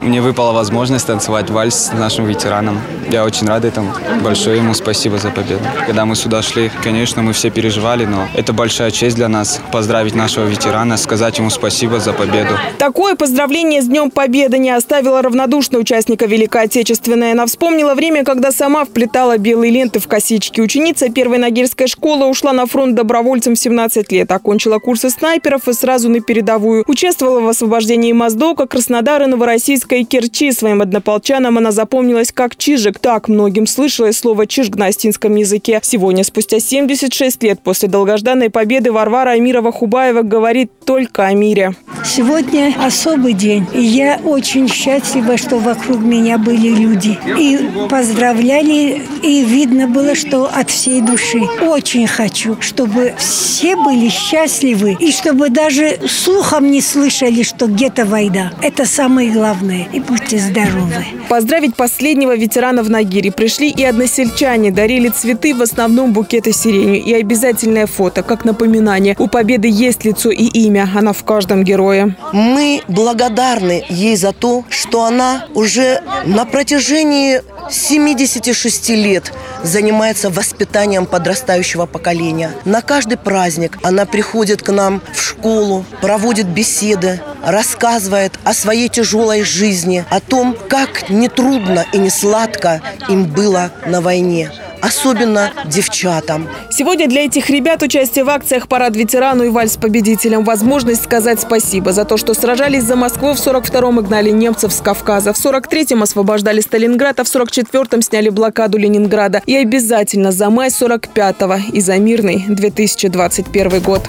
Мне 0.00 0.22
выпала 0.22 0.52
возможность 0.52 1.08
танцевать 1.08 1.50
вальс 1.50 1.74
с 1.74 1.92
нашим 1.92 2.26
ветераном. 2.26 2.78
Я 3.10 3.24
очень 3.24 3.46
рад 3.46 3.64
этому. 3.64 3.94
Большое 4.22 4.58
ему 4.58 4.74
спасибо 4.74 5.16
за 5.16 5.30
победу. 5.30 5.62
Когда 5.86 6.04
мы 6.04 6.14
сюда 6.14 6.42
шли, 6.42 6.70
конечно, 6.82 7.22
мы 7.22 7.32
все 7.32 7.48
переживали, 7.48 8.04
но 8.04 8.28
это 8.36 8.52
большая 8.52 8.90
честь 8.90 9.16
для 9.16 9.28
нас 9.28 9.62
поздравить 9.72 10.14
нашего 10.14 10.44
ветерана, 10.44 10.98
сказать 10.98 11.38
ему 11.38 11.48
спасибо 11.48 12.00
за 12.00 12.12
победу. 12.12 12.50
Такое 12.78 13.14
поздравление 13.14 13.80
с 13.80 13.86
Днем 13.86 14.10
Победы 14.10 14.58
не 14.58 14.70
оставило 14.70 15.22
равнодушного 15.22 15.80
участника 15.80 16.26
Великой 16.26 16.64
Отечественной. 16.64 17.32
Она 17.32 17.46
вспомнила 17.46 17.94
время, 17.94 18.24
когда 18.24 18.52
сама 18.52 18.84
вплетала 18.84 19.38
белые 19.38 19.72
ленты 19.72 20.00
в 20.00 20.06
косички. 20.06 20.60
Ученица 20.60 21.08
первой 21.08 21.38
Нагирской 21.38 21.86
школы 21.86 22.26
ушла 22.26 22.52
на 22.52 22.66
фронт 22.66 22.94
добровольцем 22.94 23.54
в 23.54 23.58
17 23.58 24.12
лет. 24.12 24.30
Окончила 24.30 24.80
курсы 24.80 25.08
снайперов 25.08 25.66
и 25.66 25.72
сразу 25.72 26.10
на 26.10 26.20
передовую. 26.20 26.84
Участвовала 26.86 27.40
в 27.40 27.48
освобождении 27.48 28.12
Моздока, 28.12 28.66
Краснодара, 28.66 29.26
Новороссийска 29.26 29.96
и 29.96 30.04
Керчи. 30.04 30.52
Своим 30.52 30.82
однополчанам 30.82 31.56
она 31.56 31.72
запомнилась 31.72 32.32
как 32.32 32.54
Чижик. 32.54 32.97
Так 33.00 33.28
многим 33.28 33.66
слышалось 33.66 34.18
слово 34.18 34.46
«чижик» 34.46 34.76
на 34.76 34.86
остинском 34.86 35.34
языке. 35.36 35.80
Сегодня, 35.82 36.24
спустя 36.24 36.60
76 36.60 37.42
лет 37.42 37.60
после 37.60 37.88
долгожданной 37.88 38.50
победы, 38.50 38.92
Варвара 38.92 39.30
Амирова-Хубаева 39.30 40.22
говорит 40.22 40.70
только 40.84 41.26
о 41.26 41.32
мире. 41.32 41.74
Сегодня 42.04 42.74
особый 42.78 43.34
день. 43.34 43.66
И 43.74 43.80
я 43.80 44.20
очень 44.24 44.68
счастлива, 44.68 45.36
что 45.36 45.58
вокруг 45.58 46.00
меня 46.00 46.38
были 46.38 46.68
люди. 46.68 47.18
И 47.38 47.58
поздравляли, 47.88 49.02
и 49.22 49.44
видно 49.44 49.86
было, 49.88 50.14
что 50.14 50.46
от 50.46 50.70
всей 50.70 51.00
души. 51.00 51.40
Очень 51.60 52.06
хочу, 52.06 52.60
чтобы 52.60 53.14
все 53.18 53.76
были 53.76 54.08
счастливы, 54.08 54.96
и 54.98 55.12
чтобы 55.12 55.50
даже 55.50 55.98
слухом 56.08 56.70
не 56.70 56.80
слышали, 56.80 57.42
что 57.42 57.66
где-то 57.66 58.04
война. 58.04 58.52
Это 58.62 58.86
самое 58.86 59.30
главное 59.30 59.86
и 59.92 60.00
будьте 60.00 60.38
здоровы. 60.38 61.04
Поздравить 61.28 61.76
последнего 61.76 62.36
ветерана 62.36 62.82
в 62.88 62.90
Нагире 62.90 63.30
пришли 63.30 63.70
и 63.70 63.84
односельчане. 63.84 64.70
Дарили 64.70 65.08
цветы, 65.08 65.54
в 65.54 65.60
основном 65.60 66.14
букеты 66.14 66.52
сирени. 66.52 66.98
И 66.98 67.12
обязательное 67.12 67.86
фото, 67.86 68.22
как 68.22 68.46
напоминание. 68.46 69.14
У 69.18 69.28
победы 69.28 69.68
есть 69.68 70.04
лицо 70.06 70.30
и 70.30 70.44
имя. 70.44 70.88
Она 70.96 71.12
в 71.12 71.22
каждом 71.22 71.64
герое. 71.64 72.16
Мы 72.32 72.80
благодарны 72.88 73.84
ей 73.90 74.16
за 74.16 74.32
то, 74.32 74.64
что 74.70 75.04
она 75.04 75.44
уже 75.54 76.00
на 76.24 76.46
протяжении 76.46 77.42
76 77.70 78.90
лет 78.90 79.32
занимается 79.62 80.30
воспитанием 80.30 81.06
подрастающего 81.06 81.86
поколения. 81.86 82.52
На 82.64 82.82
каждый 82.82 83.18
праздник 83.18 83.78
она 83.82 84.06
приходит 84.06 84.62
к 84.62 84.72
нам 84.72 85.02
в 85.12 85.20
школу, 85.20 85.84
проводит 86.00 86.46
беседы, 86.46 87.20
рассказывает 87.44 88.38
о 88.44 88.54
своей 88.54 88.88
тяжелой 88.88 89.42
жизни, 89.42 90.04
о 90.10 90.20
том, 90.20 90.56
как 90.68 91.10
нетрудно 91.10 91.84
и 91.92 91.98
не 91.98 92.10
сладко 92.10 92.80
им 93.08 93.26
было 93.26 93.70
на 93.86 94.00
войне 94.00 94.50
особенно 94.80 95.52
девчатам. 95.66 96.48
Сегодня 96.70 97.08
для 97.08 97.24
этих 97.24 97.50
ребят 97.50 97.82
участие 97.82 98.24
в 98.24 98.30
акциях 98.30 98.68
«Парад 98.68 98.96
ветерану» 98.96 99.44
и 99.44 99.48
«Вальс 99.48 99.76
победителям» 99.76 100.44
возможность 100.44 101.04
сказать 101.04 101.40
спасибо 101.40 101.92
за 101.92 102.04
то, 102.04 102.16
что 102.16 102.34
сражались 102.34 102.84
за 102.84 102.96
Москву 102.96 103.34
в 103.34 103.36
42-м 103.36 104.00
и 104.00 104.02
гнали 104.02 104.30
немцев 104.30 104.72
с 104.72 104.80
Кавказа. 104.80 105.32
В 105.32 105.36
43-м 105.36 106.02
освобождали 106.02 106.60
Сталинград, 106.60 107.20
а 107.20 107.24
в 107.24 107.26
44-м 107.26 108.02
сняли 108.02 108.28
блокаду 108.28 108.78
Ленинграда. 108.78 109.42
И 109.46 109.56
обязательно 109.56 110.32
за 110.32 110.50
май 110.50 110.68
45-го 110.68 111.72
и 111.72 111.80
за 111.80 111.98
мирный 111.98 112.44
2021 112.48 113.80
год. 113.80 114.02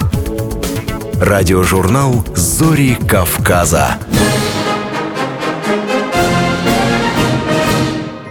Радиожурнал 1.20 2.24
«Зори 2.34 2.96
Кавказа». 3.08 3.98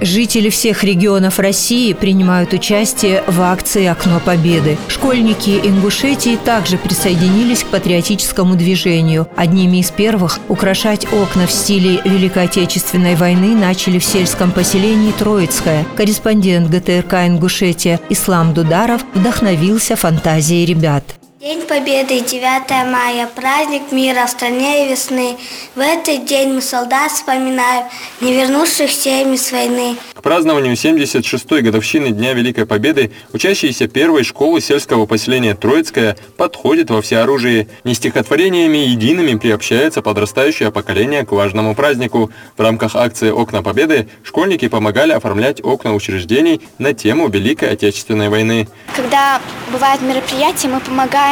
Жители 0.02 0.50
всех 0.50 0.84
регионов 0.84 1.40
России 1.40 1.92
принимают 1.94 2.54
участие 2.54 3.24
в 3.28 3.42
акции 3.42 3.86
«Окно 3.86 4.22
Победы». 4.24 4.78
Школьники 4.88 5.60
Ингушетии 5.64 6.38
также 6.38 6.78
присоединились 6.78 7.64
к 7.64 7.68
патриотическому 7.68 8.56
движению. 8.56 9.28
Одними 9.36 9.78
из 9.78 9.92
первых 9.92 10.40
украшать 10.48 11.06
окна 11.12 11.48
в 11.48 11.52
стиле 11.52 12.02
Великой 12.06 12.46
Отечественной 12.46 13.16
войны 13.16 13.56
начали 13.56 14.00
в 14.00 14.06
сельском 14.06 14.52
поселении 14.52 15.12
Троицкое. 15.12 15.86
Корреспондент 15.98 16.70
ГТРК 16.70 17.14
Ингушетия 17.28 18.00
Ислам 18.10 18.54
Дударов 18.54 19.02
вдохновился 19.14 19.96
фантазией 19.96 20.66
ребят. 20.66 21.04
День 21.40 21.62
Победы, 21.62 22.20
9 22.20 22.92
мая, 22.92 23.26
праздник 23.34 23.94
мира 23.94 24.26
в 24.26 24.30
стране 24.30 24.86
и 24.86 24.92
весны. 24.92 25.38
В 25.74 25.80
этот 25.80 26.26
день 26.26 26.50
мы 26.50 26.62
солдат 26.62 27.14
вспоминаем, 27.14 27.86
не 28.20 28.34
вернувшихся 28.34 29.22
ими 29.22 29.38
с 29.38 29.50
войны. 29.54 29.96
К 30.16 30.22
празднованию 30.22 30.74
76-й 30.74 31.62
годовщины 31.62 32.10
Дня 32.10 32.34
Великой 32.34 32.66
Победы 32.66 33.12
учащиеся 33.32 33.88
первой 33.88 34.26
школы 34.26 34.60
сельского 34.60 35.06
поселения 35.06 35.56
Троицкое 35.56 36.18
подходят 36.36 36.90
во 36.90 37.02
всеоружии. 37.02 37.70
Не 37.86 37.94
стихотворениями 37.94 38.80
едиными 38.80 39.40
приобщается 39.40 40.02
подрастающее 40.02 40.74
поколение 40.74 41.26
к 41.26 41.32
важному 41.32 41.74
празднику. 41.74 42.32
В 42.58 42.62
рамках 42.62 42.98
акции 42.98 43.32
«Окна 43.32 43.64
Победы» 43.64 44.10
школьники 44.24 44.68
помогали 44.68 45.14
оформлять 45.14 45.64
окна 45.64 45.94
учреждений 45.94 46.60
на 46.80 46.94
тему 46.94 47.30
Великой 47.30 47.70
Отечественной 47.70 48.28
войны. 48.28 48.68
Когда 48.94 49.40
бывают 49.72 50.02
мероприятия, 50.02 50.68
мы 50.68 50.82
помогаем 50.82 51.29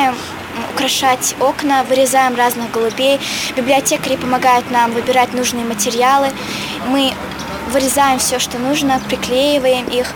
украшать 0.73 1.35
окна, 1.39 1.83
вырезаем 1.83 2.35
разных 2.35 2.71
голубей. 2.71 3.19
Библиотекари 3.55 4.15
помогают 4.15 4.69
нам 4.71 4.91
выбирать 4.91 5.33
нужные 5.33 5.65
материалы. 5.65 6.29
Мы 6.87 7.13
вырезаем 7.71 8.19
все, 8.19 8.39
что 8.39 8.57
нужно, 8.57 9.01
приклеиваем 9.07 9.85
их, 9.87 10.13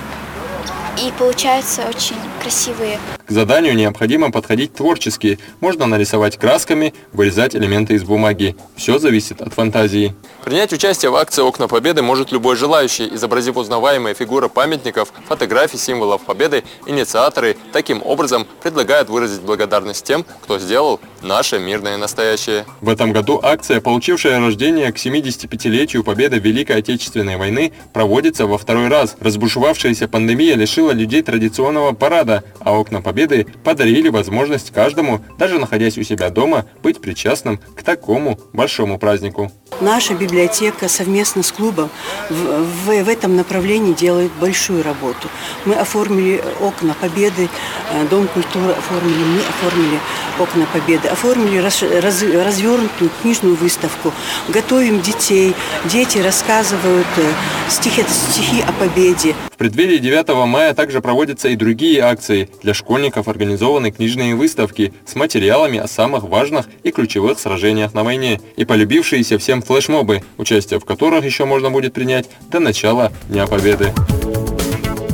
и 0.97 1.11
получаются 1.17 1.83
очень 1.87 2.15
красивые. 2.41 2.99
К 3.25 3.31
заданию 3.31 3.75
необходимо 3.75 4.31
подходить 4.31 4.73
творчески. 4.73 5.39
Можно 5.59 5.85
нарисовать 5.85 6.37
красками, 6.37 6.93
вырезать 7.13 7.55
элементы 7.55 7.93
из 7.93 8.03
бумаги. 8.03 8.55
Все 8.75 8.99
зависит 8.99 9.41
от 9.41 9.53
фантазии. 9.53 10.13
Принять 10.43 10.73
участие 10.73 11.11
в 11.11 11.15
акции 11.15 11.43
«Окна 11.43 11.67
Победы» 11.67 12.01
может 12.01 12.31
любой 12.31 12.55
желающий, 12.55 13.07
изобразив 13.13 13.57
узнаваемые 13.57 14.15
фигуры 14.15 14.49
памятников, 14.49 15.13
фотографий 15.27 15.77
символов 15.77 16.23
Победы. 16.23 16.63
Инициаторы 16.87 17.55
таким 17.71 18.01
образом 18.03 18.47
предлагают 18.61 19.07
выразить 19.09 19.41
благодарность 19.41 20.03
тем, 20.03 20.25
кто 20.41 20.57
сделал 20.57 20.99
наше 21.21 21.59
мирное 21.59 21.97
настоящее. 21.97 22.65
В 22.81 22.89
этом 22.89 23.13
году 23.13 23.39
акция, 23.41 23.81
получившая 23.81 24.39
рождение 24.39 24.91
к 24.91 24.97
75-летию 24.97 26.03
Победы 26.03 26.39
Великой 26.39 26.77
Отечественной 26.77 27.37
войны, 27.37 27.71
проводится 27.93 28.47
во 28.47 28.57
второй 28.57 28.87
раз. 28.87 29.15
Разбушевавшаяся 29.19 30.07
пандемия 30.07 30.55
лишила 30.55 30.80
людей 30.89 31.21
традиционного 31.21 31.91
парада, 31.91 32.43
а 32.59 32.73
«Окна 32.73 33.01
Победы» 33.01 33.45
подарили 33.63 34.09
возможность 34.09 34.71
каждому, 34.71 35.21
даже 35.37 35.59
находясь 35.59 35.99
у 35.99 36.03
себя 36.03 36.31
дома, 36.31 36.65
быть 36.81 36.99
причастным 36.99 37.59
к 37.75 37.83
такому 37.83 38.39
большому 38.53 38.97
празднику. 38.97 39.51
Наша 39.79 40.13
библиотека 40.13 40.87
совместно 40.87 41.43
с 41.43 41.51
клубом 41.51 41.89
в, 42.29 42.33
в, 42.33 43.03
в 43.03 43.09
этом 43.09 43.35
направлении 43.35 43.93
делает 43.93 44.31
большую 44.39 44.83
работу. 44.83 45.27
Мы 45.65 45.75
оформили 45.75 46.43
окна 46.59 46.95
Победы, 46.99 47.49
э, 47.91 48.05
Дом 48.09 48.27
культуры 48.27 48.71
оформили, 48.71 49.23
мы 49.23 49.39
оформили 49.39 49.99
окна 50.39 50.67
Победы, 50.71 51.07
оформили 51.07 51.57
раз, 51.57 51.81
раз, 51.81 52.21
развернутую 52.21 53.09
книжную 53.21 53.55
выставку, 53.55 54.13
готовим 54.49 55.01
детей, 55.01 55.55
дети 55.85 56.19
рассказывают 56.19 57.07
э, 57.17 57.31
стихи, 57.69 58.03
стихи 58.07 58.61
о 58.61 58.71
Победе. 58.73 59.35
В 59.51 59.57
преддверии 59.57 59.97
9 59.97 60.29
мая 60.47 60.70
также 60.73 61.01
проводятся 61.01 61.49
и 61.49 61.55
другие 61.55 62.01
акции. 62.01 62.49
Для 62.63 62.73
школьников 62.73 63.27
организованы 63.27 63.91
книжные 63.91 64.35
выставки 64.35 64.93
с 65.05 65.15
материалами 65.15 65.79
о 65.79 65.87
самых 65.87 66.23
важных 66.23 66.67
и 66.83 66.91
ключевых 66.91 67.39
сражениях 67.39 67.93
на 67.93 68.03
войне 68.03 68.39
и 68.55 68.65
полюбившиеся 68.65 69.37
всем 69.37 69.61
флешмобы, 69.61 70.23
участие 70.37 70.79
в 70.79 70.85
которых 70.85 71.25
еще 71.25 71.45
можно 71.45 71.69
будет 71.71 71.93
принять 71.93 72.29
до 72.49 72.59
начала 72.59 73.11
Дня 73.29 73.47
Победы. 73.47 73.93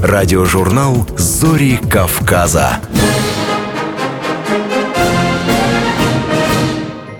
Радиожурнал 0.04 1.08
«Зори 1.18 1.80
Кавказа». 1.90 2.80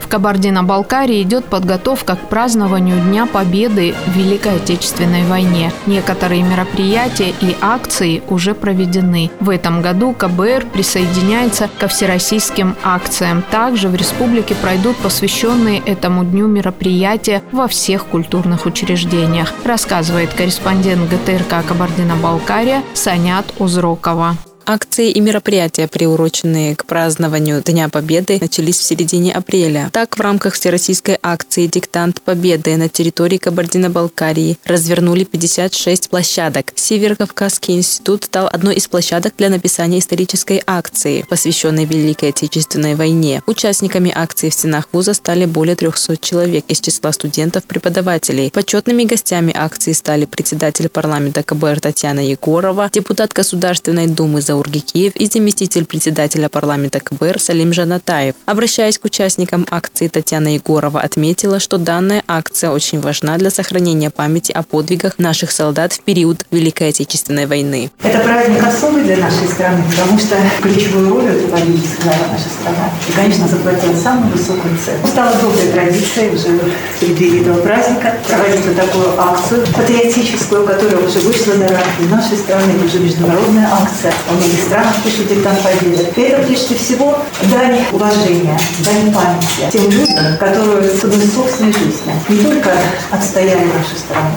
В 0.08 0.10
Кабардино-Балкарии 0.10 1.22
идет 1.22 1.44
подготовка 1.44 2.16
к 2.16 2.30
празднованию 2.30 2.98
Дня 2.98 3.26
Победы 3.26 3.94
в 4.06 4.16
Великой 4.18 4.56
Отечественной 4.56 5.26
войне. 5.26 5.74
Некоторые 5.86 6.44
мероприятия 6.44 7.34
и 7.42 7.58
акции 7.60 8.24
уже 8.30 8.56
проведены. 8.56 9.30
В 9.42 9.50
этом 9.50 9.82
году 9.82 10.14
КБР 10.14 10.68
присоединяется 10.72 11.70
ко 11.78 11.90
всероссийским 11.90 12.78
акциям. 12.86 13.44
Также 13.52 13.90
в 13.90 13.96
республике 13.96 14.56
пройдут 14.56 14.96
посвященные 14.96 15.80
этому 15.80 16.24
дню 16.24 16.48
мероприятия 16.48 17.44
во 17.52 17.68
всех 17.68 18.06
культурных 18.06 18.66
учреждениях, 18.66 19.52
рассказывает 19.66 20.34
корреспондент 20.34 21.02
ГТРК 21.10 21.68
Кабардино-Балкария 21.68 22.82
Санят 22.94 23.54
Узрокова. 23.60 24.38
Акции 24.70 25.12
и 25.12 25.22
мероприятия, 25.22 25.88
приуроченные 25.88 26.76
к 26.76 26.84
празднованию 26.84 27.64
Дня 27.64 27.88
Победы, 27.88 28.38
начались 28.42 28.78
в 28.78 28.84
середине 28.84 29.32
апреля. 29.32 29.90
Так, 29.94 30.18
в 30.18 30.22
рамках 30.22 30.56
всероссийской 30.56 31.18
акции 31.24 31.68
«Диктант 31.68 32.22
Победы» 32.22 32.76
на 32.76 32.90
территории 32.90 33.38
Кабардино-Балкарии 33.38 34.58
развернули 34.66 35.24
56 35.24 36.10
площадок. 36.10 36.74
Северо-Кавказский 36.76 37.76
институт 37.76 38.26
стал 38.26 38.50
одной 38.52 38.76
из 38.76 38.90
площадок 38.90 39.36
для 39.38 39.50
написания 39.50 40.00
исторической 40.00 40.62
акции, 40.68 41.26
посвященной 41.30 41.86
Великой 41.86 42.32
Отечественной 42.32 42.96
войне. 42.96 43.44
Участниками 43.46 44.12
акции 44.14 44.50
в 44.50 44.54
стенах 44.54 44.90
вуза 44.92 45.14
стали 45.14 45.46
более 45.46 45.78
300 45.78 46.18
человек 46.18 46.66
из 46.68 46.82
числа 46.82 47.14
студентов-преподавателей. 47.14 48.52
Почетными 48.52 49.06
гостями 49.06 49.54
акции 49.56 49.94
стали 49.94 50.26
председатель 50.26 50.90
парламента 50.90 51.42
КБР 51.42 51.80
Татьяна 51.80 52.20
Егорова, 52.20 52.90
депутат 52.92 53.32
Государственной 53.32 54.08
Думы 54.08 54.42
за 54.42 54.57
Заурги 54.58 54.80
Киев 54.80 55.16
и 55.16 55.28
заместитель 55.28 55.86
председателя 55.86 56.50
парламента 56.50 57.00
КБР 57.00 57.40
Салим 57.40 57.74
Жанатаев. 57.74 58.34
Обращаясь 58.48 58.98
к 58.98 59.06
участникам 59.06 59.68
акции, 59.70 60.08
Татьяна 60.08 60.56
Егорова 60.56 61.00
отметила, 61.00 61.60
что 61.60 61.78
данная 61.78 62.24
акция 62.28 62.72
очень 62.72 63.00
важна 63.00 63.38
для 63.38 63.52
сохранения 63.52 64.10
памяти 64.10 64.52
о 64.52 64.64
подвигах 64.64 65.20
наших 65.20 65.52
солдат 65.52 65.94
в 65.94 66.02
период 66.02 66.48
Великой 66.50 66.90
Отечественной 66.90 67.46
войны. 67.46 67.92
Это 68.02 68.18
праздник 68.20 68.64
особый 68.66 69.04
для 69.04 69.18
нашей 69.18 69.48
страны, 69.48 69.84
потому 69.92 70.18
что 70.18 70.36
ключевую 70.64 71.10
роль 71.10 71.30
в 71.30 71.52
войне 71.52 71.78
сыграла 71.78 72.26
наша 72.32 72.50
страна. 72.50 72.92
И, 73.08 73.12
конечно, 73.12 73.48
заплатила 73.48 73.96
самую 73.96 74.32
высокую 74.32 74.76
цену. 74.84 75.06
Стало 75.06 75.36
доброй 75.40 75.72
традицией 75.72 76.34
уже 76.34 76.48
в 76.58 77.00
преддверии 77.00 77.42
этого 77.42 77.62
праздника 77.62 78.16
проводить 78.28 78.66
вот 78.66 78.76
такую 78.76 79.22
акцию 79.22 79.68
патриотическую, 79.76 80.66
которая 80.66 80.98
уже 81.06 81.20
вышла 81.20 81.54
на 81.54 81.68
рамки 81.68 82.02
нашей 82.10 82.38
страны, 82.38 82.74
уже 82.84 83.00
международная 83.00 83.70
акция. 83.72 84.12
Многих 84.48 84.64
странах 84.64 84.96
пишут 85.04 85.28
диктант 85.28 85.62
победы. 85.62 86.08
Это 86.16 86.44
прежде 86.44 86.76
всего 86.76 87.20
дань 87.52 87.80
уважения, 87.92 88.58
дань 88.80 89.14
памяти 89.14 89.72
тем 89.72 89.90
людям, 89.90 90.38
которые 90.40 90.90
ценой 90.90 91.28
собственной 91.28 91.74
жизни 91.74 92.14
не 92.30 92.44
только 92.44 92.72
отстояли 93.12 93.66
нашу 93.66 93.98
страну, 93.98 94.32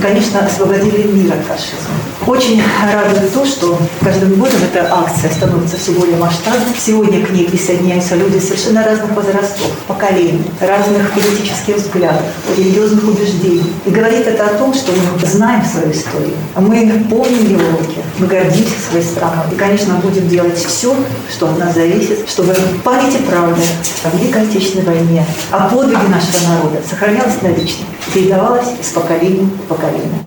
конечно, 0.00 0.40
освободили 0.40 1.06
мир 1.06 1.32
от 1.32 1.44
фашизма. 1.46 1.94
Очень 2.26 2.62
радует 2.92 3.32
то, 3.32 3.44
что 3.46 3.78
каждым 4.02 4.34
годом 4.34 4.58
эта 4.70 4.86
акция 4.92 5.30
становится 5.30 5.78
все 5.78 5.92
более 5.92 6.16
масштабной. 6.16 6.74
Сегодня 6.78 7.24
к 7.24 7.30
ней 7.30 7.48
присоединяются 7.48 8.16
люди 8.16 8.38
совершенно 8.38 8.84
разных 8.84 9.12
возрастов, 9.12 9.70
поколений, 9.86 10.44
разных 10.60 11.10
политических 11.12 11.76
взглядов, 11.76 12.22
религиозных 12.56 13.04
убеждений. 13.04 13.72
И 13.86 13.90
говорит 13.90 14.26
это 14.26 14.44
о 14.44 14.54
том, 14.58 14.74
что 14.74 14.92
мы 14.92 15.26
знаем 15.26 15.64
свою 15.64 15.90
историю, 15.90 16.36
мы 16.56 17.06
помним 17.08 17.44
ее 17.44 17.56
уроки, 17.56 18.00
мы 18.18 18.26
гордимся 18.26 18.74
своей 18.90 19.04
страной. 19.04 19.46
И, 19.52 19.56
конечно, 19.56 19.94
будем 19.94 20.28
делать 20.28 20.58
все, 20.58 20.94
что 21.30 21.48
от 21.48 21.58
нас 21.58 21.74
зависит, 21.74 22.28
чтобы 22.28 22.54
память 22.84 23.14
и 23.14 23.22
правда 23.22 23.62
о 24.04 24.16
Великой 24.16 24.42
Отечественной 24.42 24.84
войне, 24.84 25.24
о 25.50 25.68
подвиге 25.68 26.08
нашего 26.08 26.52
народа 26.52 26.82
сохранялась 26.88 27.40
навечно, 27.40 27.86
передавалась 28.12 28.68
из 28.80 28.88
поколения 28.88 29.44
в 29.44 29.60
поколение. 29.62 29.77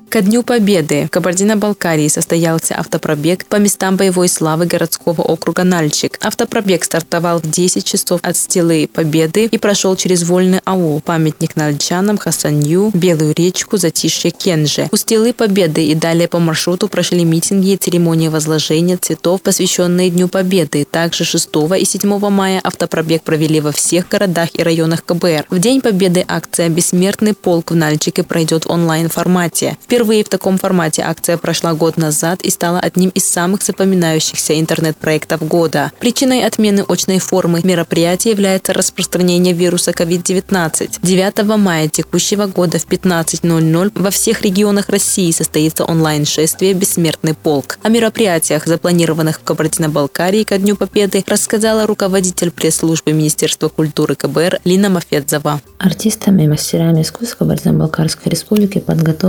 Ко 0.09 0.21
Дню 0.21 0.43
Победы 0.43 1.05
в 1.05 1.09
Кабардино-Балкарии 1.09 2.09
состоялся 2.09 2.77
автопробег 2.77 3.45
по 3.45 3.55
местам 3.55 3.95
боевой 3.95 4.27
славы 4.27 4.65
городского 4.65 5.21
округа 5.21 5.63
Нальчик. 5.63 6.17
Автопробег 6.21 6.83
стартовал 6.83 7.39
в 7.39 7.49
10 7.49 7.85
часов 7.85 8.19
от 8.21 8.35
Стелы 8.35 8.89
Победы 8.93 9.45
и 9.45 9.57
прошел 9.57 9.95
через 9.95 10.23
Вольный 10.23 10.59
аул, 10.65 10.99
памятник 10.99 11.55
нальчанам, 11.55 12.17
Хасанью, 12.17 12.91
Белую 12.93 13.33
речку, 13.33 13.77
Затишье 13.77 14.31
Кенже. 14.31 14.89
У 14.91 14.97
Стелы 14.97 15.31
Победы 15.31 15.85
и 15.85 15.95
далее 15.95 16.27
по 16.27 16.39
маршруту 16.39 16.89
прошли 16.89 17.23
митинги 17.23 17.71
и 17.71 17.77
церемонии 17.77 18.27
возложения 18.27 18.97
цветов, 18.97 19.41
посвященные 19.41 20.09
Дню 20.09 20.27
Победы. 20.27 20.83
Также 20.83 21.23
6 21.23 21.49
и 21.79 21.85
7 21.85 22.29
мая 22.29 22.59
автопробег 22.61 23.23
провели 23.23 23.61
во 23.61 23.71
всех 23.71 24.09
городах 24.09 24.49
и 24.53 24.63
районах 24.63 25.05
КБР. 25.05 25.45
В 25.49 25.59
День 25.59 25.79
Победы 25.79 26.25
акция 26.27 26.67
«Бессмертный 26.67 27.33
полк» 27.33 27.71
в 27.71 27.75
Нальчике 27.75 28.23
пройдет 28.23 28.65
в 28.65 28.71
онлайн-формате 28.71 29.40
формате. 29.41 29.77
Впервые 29.81 30.23
в 30.23 30.29
таком 30.29 30.57
формате 30.57 31.01
акция 31.01 31.37
прошла 31.37 31.73
год 31.73 31.97
назад 31.97 32.41
и 32.43 32.51
стала 32.51 32.79
одним 32.79 33.09
из 33.09 33.27
самых 33.27 33.63
запоминающихся 33.63 34.59
интернет-проектов 34.59 35.47
года. 35.47 35.91
Причиной 35.99 36.45
отмены 36.45 36.85
очной 36.87 37.19
формы 37.19 37.61
мероприятия 37.63 38.31
является 38.31 38.73
распространение 38.73 39.53
вируса 39.53 39.91
COVID-19. 39.91 40.99
9 41.01 41.57
мая 41.57 41.87
текущего 41.87 42.45
года 42.45 42.77
в 42.77 42.87
15.00 42.87 43.91
во 43.95 44.09
всех 44.11 44.41
регионах 44.43 44.89
России 44.89 45.31
состоится 45.31 45.85
онлайн-шествие 45.85 46.73
«Бессмертный 46.73 47.33
полк». 47.33 47.79
О 47.81 47.89
мероприятиях, 47.89 48.67
запланированных 48.67 49.39
в 49.39 49.43
Кабардино-Балкарии 49.43 50.43
ко 50.43 50.57
Дню 50.57 50.75
Победы, 50.75 51.23
рассказала 51.27 51.87
руководитель 51.87 52.51
пресс-службы 52.51 53.13
Министерства 53.13 53.69
культуры 53.69 54.15
КБР 54.15 54.59
Лина 54.65 54.89
Мафедзова. 54.89 55.61
Артистами 55.79 56.43
и 56.43 56.47
мастерами 56.47 57.01
искусств 57.01 57.37
Кабардино-Балкарской 57.37 58.31
республики 58.31 58.79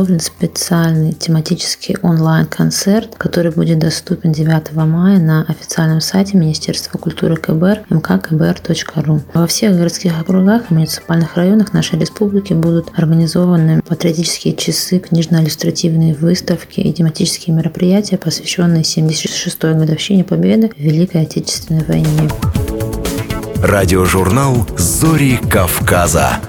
подготовлен 0.02 0.20
специальный 0.20 1.12
тематический 1.12 1.96
онлайн-концерт, 2.02 3.14
который 3.16 3.52
будет 3.52 3.78
доступен 3.78 4.32
9 4.32 4.72
мая 4.72 5.18
на 5.18 5.44
официальном 5.44 6.00
сайте 6.00 6.36
Министерства 6.36 6.98
культуры 6.98 7.36
КБР 7.36 7.82
mkkbr.ru. 7.88 9.20
Во 9.32 9.46
всех 9.46 9.76
городских 9.76 10.20
округах 10.20 10.70
и 10.70 10.74
муниципальных 10.74 11.36
районах 11.36 11.72
нашей 11.72 12.00
республики 12.00 12.52
будут 12.52 12.90
организованы 12.96 13.80
патриотические 13.82 14.54
часы, 14.56 14.98
книжно-иллюстративные 14.98 16.14
выставки 16.14 16.80
и 16.80 16.92
тематические 16.92 17.54
мероприятия, 17.54 18.18
посвященные 18.18 18.82
76-й 18.82 19.74
годовщине 19.74 20.24
Победы 20.24 20.70
в 20.76 20.80
Великой 20.80 21.22
Отечественной 21.22 21.84
войне. 21.84 22.28
Радиожурнал 23.62 24.66
«Зори 24.76 25.38
Кавказа». 25.48 26.40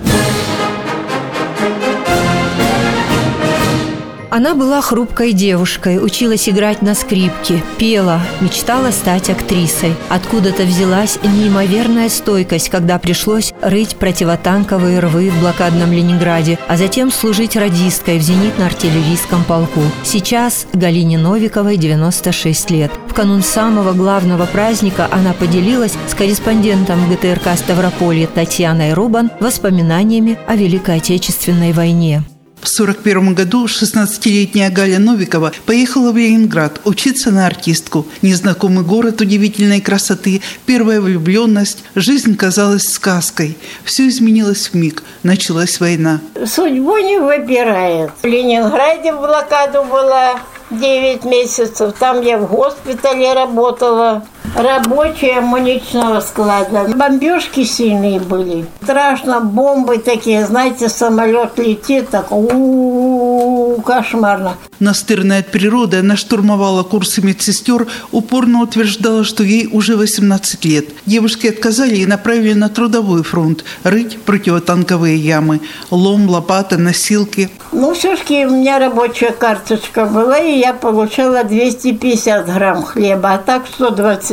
Она 4.36 4.56
была 4.56 4.82
хрупкой 4.82 5.32
девушкой, 5.32 6.04
училась 6.04 6.50
играть 6.50 6.82
на 6.82 6.96
скрипке, 6.96 7.62
пела, 7.78 8.20
мечтала 8.42 8.90
стать 8.90 9.30
актрисой. 9.30 9.94
Откуда-то 10.10 10.64
взялась 10.64 11.20
неимоверная 11.22 12.10
стойкость, 12.10 12.70
когда 12.70 12.98
пришлось 12.98 13.54
рыть 13.62 13.96
противотанковые 13.96 15.02
рвы 15.02 15.30
в 15.30 15.40
блокадном 15.40 15.92
Ленинграде, 15.92 16.58
а 16.68 16.78
затем 16.78 17.12
служить 17.12 17.56
радисткой 17.56 18.18
в 18.18 18.24
зенитно-артиллерийском 18.24 19.44
полку. 19.48 19.82
Сейчас 20.04 20.66
Галине 20.74 21.20
Новиковой 21.20 21.78
96 21.78 22.72
лет. 22.72 22.92
В 23.08 23.14
канун 23.14 23.44
самого 23.44 23.94
главного 23.94 24.48
праздника 24.48 25.08
она 25.12 25.34
поделилась 25.34 25.94
с 26.08 26.16
корреспондентом 26.16 27.08
ГТРК 27.08 27.56
Ставрополья 27.56 28.26
Татьяной 28.26 28.94
Рубан 28.94 29.30
воспоминаниями 29.40 30.40
о 30.48 30.56
Великой 30.56 30.98
Отечественной 30.98 31.72
войне. 31.72 32.24
В 32.64 32.66
1941 32.66 33.36
году 33.36 33.66
16-летняя 33.66 34.70
Галя 34.70 34.98
Новикова 34.98 35.52
поехала 35.66 36.14
в 36.14 36.18
Ленинград 36.18 36.80
учиться 36.86 37.30
на 37.30 37.46
артистку. 37.46 38.08
Незнакомый 38.22 38.86
город 38.86 39.20
удивительной 39.20 39.82
красоты, 39.82 40.42
первая 40.66 41.02
влюбленность, 41.02 41.84
жизнь 41.94 42.38
казалась 42.38 42.84
сказкой. 42.84 43.58
Все 43.84 44.08
изменилось 44.08 44.70
в 44.70 44.76
миг. 44.76 45.04
Началась 45.24 45.82
война. 45.82 46.22
Судьбу 46.46 46.98
не 47.00 47.20
выбирает. 47.20 48.12
В 48.22 48.26
Ленинграде 48.26 49.12
блокаду 49.12 49.84
была 49.84 50.40
9 50.70 51.26
месяцев. 51.26 51.94
Там 52.00 52.22
я 52.22 52.38
в 52.38 52.50
госпитале 52.50 53.34
работала. 53.34 54.26
Рабочие 54.56 55.40
амуничного 55.40 56.20
склада. 56.20 56.86
Бомбежки 56.96 57.64
сильные 57.64 58.20
были. 58.20 58.66
Страшно, 58.84 59.40
бомбы 59.40 59.98
такие, 59.98 60.46
знаете, 60.46 60.90
самолет 60.90 61.58
летит, 61.58 62.10
так 62.10 62.32
у 62.32 63.82
кошмарно. 63.84 64.56
Настырная 64.80 65.40
от 65.40 65.48
природы, 65.52 65.98
она 65.98 66.18
штурмовала 66.18 66.84
курсы 66.84 67.22
медсестер, 67.22 67.88
упорно 68.12 68.62
утверждала, 68.62 69.24
что 69.24 69.44
ей 69.44 69.70
уже 69.72 69.96
18 69.96 70.66
лет. 70.66 70.86
Девушки 71.06 71.48
отказали 71.48 71.96
и 71.96 72.06
направили 72.06 72.54
на 72.54 72.70
трудовой 72.70 73.24
фронт 73.24 73.64
рыть 73.84 74.20
противотанковые 74.20 75.18
ямы. 75.18 75.62
Лом, 75.90 76.30
лопата, 76.30 76.78
носилки. 76.78 77.50
Ну, 77.72 77.94
все-таки 77.94 78.46
у 78.46 78.52
меня 78.52 78.78
рабочая 78.78 79.32
карточка 79.32 80.06
была, 80.06 80.38
и 80.38 80.60
я 80.60 80.74
получала 80.74 81.44
250 81.44 82.46
грамм 82.46 82.84
хлеба, 82.84 83.34
а 83.34 83.38
так 83.38 83.64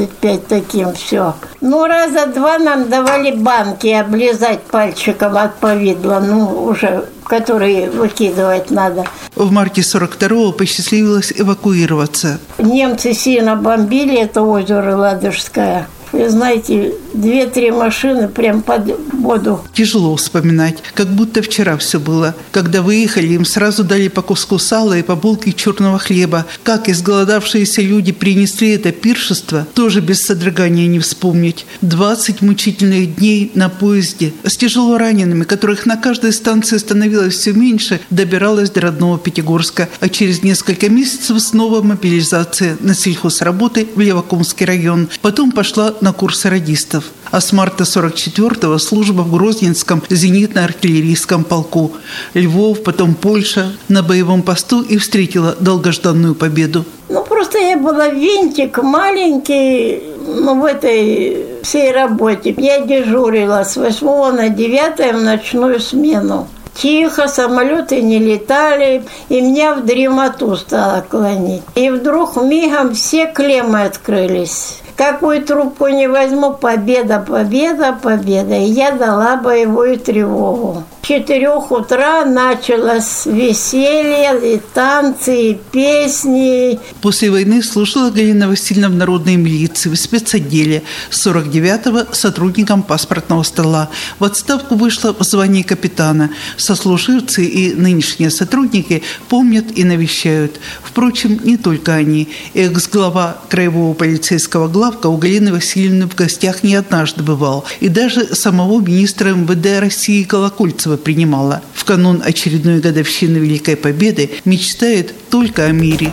125 0.01 0.47
таким 0.47 0.93
все. 0.95 1.35
Ну, 1.61 1.87
раза 1.87 2.27
два 2.27 2.59
нам 2.59 2.89
давали 2.89 3.33
банки 3.33 3.89
облизать 3.89 4.63
пальчиком 4.63 5.37
от 5.37 5.57
повидла, 5.57 6.21
ну, 6.21 6.65
уже 6.65 7.05
которые 7.25 7.91
выкидывать 7.91 8.71
надо. 8.71 9.05
В 9.37 9.53
марте 9.53 9.83
42-го 9.83 10.53
посчастливилось 10.53 11.33
эвакуироваться. 11.37 12.41
Немцы 12.59 13.15
сильно 13.15 13.55
бомбили 13.55 14.19
это 14.19 14.43
озеро 14.43 14.97
Ладожское. 14.97 15.87
Вы 16.13 16.29
знаете, 16.29 16.93
две-три 17.15 17.71
машины 17.71 18.29
прям 18.29 18.63
под 18.63 18.91
воду. 19.13 19.61
Тяжело 19.75 20.17
вспоминать, 20.17 20.79
как 20.95 21.09
будто 21.09 21.43
вчера 21.43 21.77
все 21.77 21.99
было. 21.99 22.35
Когда 22.53 22.83
выехали, 22.83 23.35
им 23.35 23.45
сразу 23.45 23.85
дали 23.85 24.09
по 24.09 24.23
куску 24.23 24.59
сала 24.59 24.99
и 24.99 25.03
по 25.03 25.17
булке 25.17 25.53
черного 25.53 25.99
хлеба. 25.99 26.47
Как 26.63 26.89
изголодавшиеся 26.89 27.83
люди 27.83 28.13
принесли 28.13 28.71
это 28.71 28.93
пиршество, 28.93 29.67
тоже 29.75 30.01
без 30.01 30.23
содрогания 30.23 30.87
не 30.87 30.99
вспомнить. 30.99 31.67
20 31.83 32.43
мучительных 32.43 33.17
дней 33.17 33.51
на 33.55 33.69
поезде 33.69 34.33
с 34.45 34.57
тяжело 34.57 34.99
ранеными, 34.99 35.45
которых 35.45 35.87
на 35.87 35.97
каждой 35.97 36.33
станции 36.33 36.79
становилось 36.79 37.35
все 37.35 37.53
меньше, 37.53 38.01
добиралась 38.11 38.71
до 38.71 38.81
родного 38.81 39.19
Пятигорска. 39.19 39.89
А 40.01 40.09
через 40.09 40.43
несколько 40.43 40.89
месяцев 40.89 41.41
снова 41.41 41.83
мобилизация 41.83 42.77
на 42.81 42.95
сельхозработы 42.95 43.89
в 43.95 44.01
Левокумский 44.01 44.67
район. 44.67 45.09
Потом 45.23 45.53
пошла 45.53 45.95
на 46.01 46.13
курсы 46.13 46.49
радистов. 46.49 47.00
А 47.31 47.41
с 47.41 47.53
марта 47.53 47.85
44-го 47.85 48.79
служба 48.79 49.23
в 49.23 49.33
Грозненском 49.33 50.03
зенитно-артиллерийском 50.09 51.45
полку. 51.45 51.93
Львов, 52.35 52.83
потом 52.83 53.15
Польша 53.15 53.73
на 53.89 54.03
боевом 54.03 54.43
посту 54.43 54.83
и 54.83 54.99
встретила 54.99 55.57
долгожданную 55.61 56.35
победу. 56.35 56.85
Ну, 57.09 57.25
просто 57.25 57.59
я 57.59 57.77
была 57.77 58.09
винтик 58.09 58.83
маленький, 58.83 60.03
ну, 60.27 60.61
в 60.61 60.65
этой 60.65 61.61
всей 61.63 61.93
работе. 61.93 62.55
Я 62.57 62.81
дежурила 62.81 63.65
с 63.65 63.77
8 63.77 64.37
на 64.37 64.49
9 64.49 65.15
в 65.15 65.23
ночную 65.23 65.81
смену. 65.81 66.49
Тихо, 66.75 67.29
самолеты 67.29 68.01
не 68.01 68.19
летали, 68.19 69.03
и 69.29 69.41
меня 69.41 69.75
в 69.75 69.85
дремоту 69.85 70.57
стало 70.57 71.05
клонить. 71.09 71.63
И 71.75 71.91
вдруг 71.91 72.37
мигом 72.37 72.95
все 72.95 73.27
клеммы 73.27 73.83
открылись. 73.83 74.79
Какую 75.01 75.43
трубку 75.43 75.89
не 75.89 76.09
возьму, 76.09 76.53
победа, 76.53 77.25
победа, 77.27 77.99
победа. 78.03 78.57
И 78.57 78.65
я 78.65 78.91
дала 78.91 79.37
боевую 79.37 79.99
тревогу. 79.99 80.85
В 81.01 81.07
четырех 81.07 81.73
утра 81.73 82.27
началось 82.27 83.25
веселье, 83.25 84.57
и 84.57 84.61
танцы, 84.75 85.53
и 85.53 85.55
песни. 85.73 86.79
После 87.01 87.31
войны 87.31 87.63
служила 87.63 88.11
Галина 88.11 88.47
Васильевна 88.47 88.91
в 88.91 88.95
народной 88.95 89.37
милиции, 89.37 89.89
в 89.89 89.97
спецотделе. 89.97 90.83
С 91.09 91.27
49-го 91.27 92.13
сотрудником 92.13 92.83
паспортного 92.83 93.43
стола. 93.43 93.89
В 94.19 94.25
отставку 94.25 94.75
вышла 94.75 95.15
в 95.19 95.23
звании 95.25 95.63
капитана. 95.63 96.31
Сослуживцы 96.59 97.47
и 97.47 97.73
нынешние 97.73 98.29
сотрудники 98.29 99.03
помнят 99.31 99.65
и 99.75 99.85
навещают. 99.85 100.61
Впрочем, 100.83 101.41
не 101.43 101.57
только 101.57 101.95
они. 101.95 102.29
Экс-глава 102.53 103.39
краевого 103.49 103.95
полицейского 103.95 104.69
главка 104.91 105.07
у 105.07 105.16
Галины 105.16 105.53
Васильевны 105.53 106.09
в 106.09 106.16
гостях 106.16 106.64
не 106.64 106.74
однажды 106.74 107.22
бывал. 107.22 107.64
И 107.78 107.88
даже 107.88 108.34
самого 108.34 108.80
министра 108.80 109.28
МВД 109.30 109.80
России 109.80 110.24
Колокольцева 110.24 110.97
принимала. 110.97 111.62
В 111.74 111.84
канун 111.84 112.22
очередной 112.24 112.80
годовщины 112.80 113.38
Великой 113.38 113.76
Победы 113.76 114.30
мечтает 114.45 115.14
только 115.30 115.66
о 115.66 115.70
мире. 115.70 116.12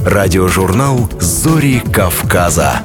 Радиожурнал 0.00 1.08
«Зори 1.20 1.80
Кавказа». 1.92 2.82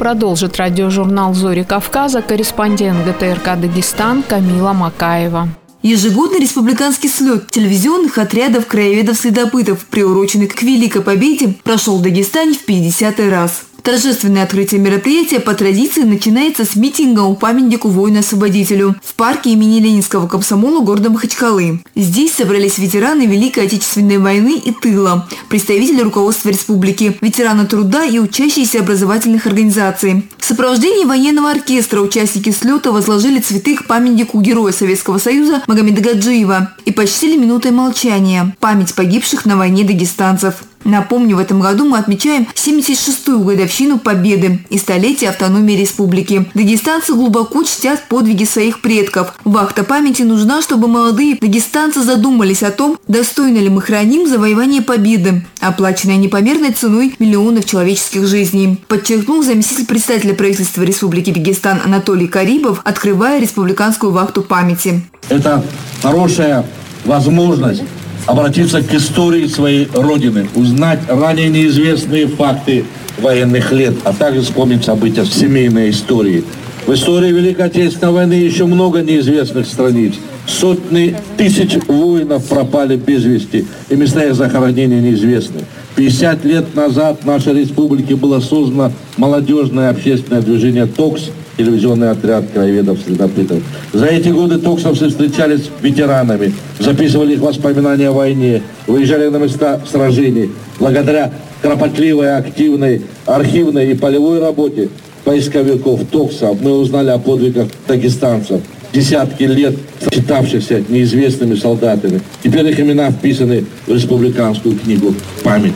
Продолжит 0.00 0.56
радиожурнал 0.56 1.34
«Зори 1.34 1.62
Кавказа» 1.62 2.20
корреспондент 2.20 3.06
ГТРК 3.06 3.60
«Дагестан» 3.60 4.24
Камила 4.24 4.72
Макаева. 4.72 5.48
Ежегодный 5.86 6.40
республиканский 6.40 7.08
слет 7.08 7.48
телевизионных 7.48 8.18
отрядов 8.18 8.66
краеведов-следопытов, 8.66 9.86
приуроченный 9.86 10.48
к 10.48 10.60
Великой 10.60 11.00
Победе, 11.00 11.54
прошел 11.62 11.98
в 11.98 12.02
Дагестане 12.02 12.54
в 12.54 12.64
50 12.64 13.20
раз. 13.30 13.62
Торжественное 13.86 14.42
открытие 14.42 14.80
мероприятия 14.80 15.38
по 15.38 15.54
традиции 15.54 16.02
начинается 16.02 16.64
с 16.64 16.74
митинга 16.74 17.20
у 17.20 17.36
памятнику 17.36 17.88
воину-освободителю 17.88 18.96
в 19.00 19.14
парке 19.14 19.50
имени 19.50 19.78
Ленинского 19.78 20.26
комсомола 20.26 20.80
города 20.80 21.08
Махачкалы. 21.08 21.84
Здесь 21.94 22.34
собрались 22.34 22.78
ветераны 22.78 23.26
Великой 23.26 23.66
Отечественной 23.66 24.18
войны 24.18 24.58
и 24.58 24.72
тыла, 24.72 25.28
представители 25.48 26.02
руководства 26.02 26.48
республики, 26.48 27.16
ветераны 27.20 27.64
труда 27.64 28.04
и 28.04 28.18
учащиеся 28.18 28.80
образовательных 28.80 29.46
организаций. 29.46 30.28
В 30.36 30.44
сопровождении 30.44 31.04
военного 31.04 31.52
оркестра 31.52 32.00
участники 32.00 32.50
слета 32.50 32.90
возложили 32.90 33.38
цветы 33.38 33.76
к 33.76 33.86
памятнику 33.86 34.40
героя 34.40 34.72
Советского 34.72 35.18
Союза 35.18 35.62
Магомеда 35.68 36.00
Гаджиева 36.00 36.72
и 36.84 36.90
почтили 36.90 37.36
минутой 37.36 37.70
молчания 37.70 38.52
память 38.58 38.96
погибших 38.96 39.46
на 39.46 39.56
войне 39.56 39.84
дагестанцев. 39.84 40.64
Напомню, 40.84 41.36
в 41.36 41.40
этом 41.40 41.60
году 41.60 41.84
мы 41.84 41.98
отмечаем 41.98 42.46
76-ю 42.54 43.40
годовщину 43.40 43.98
Победы 43.98 44.60
и 44.70 44.78
столетие 44.78 45.30
автономии 45.30 45.74
республики. 45.74 46.48
Дагестанцы 46.54 47.14
глубоко 47.14 47.64
чтят 47.64 48.04
подвиги 48.08 48.44
своих 48.44 48.80
предков. 48.80 49.34
Вахта 49.44 49.84
памяти 49.84 50.22
нужна, 50.22 50.62
чтобы 50.62 50.88
молодые 50.88 51.36
дагестанцы 51.40 52.02
задумались 52.02 52.62
о 52.62 52.70
том, 52.70 52.98
достойно 53.08 53.58
ли 53.58 53.68
мы 53.68 53.82
храним 53.82 54.28
завоевание 54.28 54.82
победы, 54.82 55.44
оплаченное 55.60 56.16
непомерной 56.16 56.72
ценой 56.72 57.14
миллионов 57.18 57.64
человеческих 57.64 58.26
жизней. 58.26 58.80
Подчеркнул 58.88 59.42
заместитель 59.42 59.86
председателя 59.86 60.34
правительства 60.34 60.82
Республики 60.82 61.32
Дагестан 61.32 61.80
Анатолий 61.84 62.28
Карибов, 62.28 62.80
открывая 62.84 63.40
республиканскую 63.40 64.12
вахту 64.12 64.42
памяти. 64.42 65.02
Это 65.28 65.64
хорошая 66.02 66.64
возможность 67.04 67.82
обратиться 68.26 68.82
к 68.82 68.92
истории 68.92 69.46
своей 69.46 69.88
Родины, 69.94 70.48
узнать 70.54 71.00
ранее 71.08 71.48
неизвестные 71.48 72.26
факты 72.26 72.84
военных 73.18 73.72
лет, 73.72 73.94
а 74.04 74.12
также 74.12 74.42
вспомнить 74.42 74.84
события 74.84 75.24
семейной 75.24 75.90
истории. 75.90 76.44
В 76.86 76.92
истории 76.92 77.32
Великой 77.32 77.66
Отечественной 77.66 78.12
войны 78.12 78.34
еще 78.34 78.66
много 78.66 79.00
неизвестных 79.00 79.66
страниц. 79.66 80.14
Сотни 80.46 81.16
тысяч 81.36 81.76
воинов 81.88 82.44
пропали 82.46 82.96
без 82.96 83.24
вести, 83.24 83.66
и 83.90 83.94
места 83.96 84.24
их 84.24 84.34
захоронения 84.34 85.00
неизвестны. 85.00 85.62
50 85.96 86.44
лет 86.44 86.74
назад 86.74 87.20
в 87.22 87.26
нашей 87.26 87.54
республике 87.60 88.16
было 88.16 88.40
создано 88.40 88.92
молодежное 89.16 89.90
общественное 89.90 90.42
движение 90.42 90.86
«ТОКС», 90.86 91.30
телевизионный 91.56 92.10
отряд 92.10 92.44
краеведов-следопытов. 92.52 93.62
За 93.92 94.06
эти 94.06 94.28
годы 94.28 94.58
токсовцы 94.58 95.08
встречались 95.08 95.64
с 95.64 95.70
ветеранами, 95.82 96.52
записывали 96.78 97.34
их 97.34 97.40
воспоминания 97.40 98.10
о 98.10 98.12
войне, 98.12 98.62
выезжали 98.86 99.28
на 99.28 99.38
места 99.38 99.80
сражений. 99.90 100.50
Благодаря 100.78 101.32
кропотливой, 101.62 102.36
активной 102.36 103.02
архивной 103.24 103.92
и 103.92 103.94
полевой 103.94 104.40
работе 104.40 104.90
поисковиков 105.24 106.00
ТОКСа 106.10 106.56
мы 106.60 106.72
узнали 106.72 107.10
о 107.10 107.18
подвигах 107.18 107.68
дагестанцев, 107.88 108.60
десятки 108.92 109.44
лет 109.44 109.74
считавшихся 110.12 110.82
неизвестными 110.88 111.54
солдатами. 111.54 112.20
Теперь 112.42 112.68
их 112.68 112.80
имена 112.80 113.10
вписаны 113.10 113.64
в 113.86 113.94
республиканскую 113.94 114.78
книгу 114.78 115.14
памяти. 115.42 115.74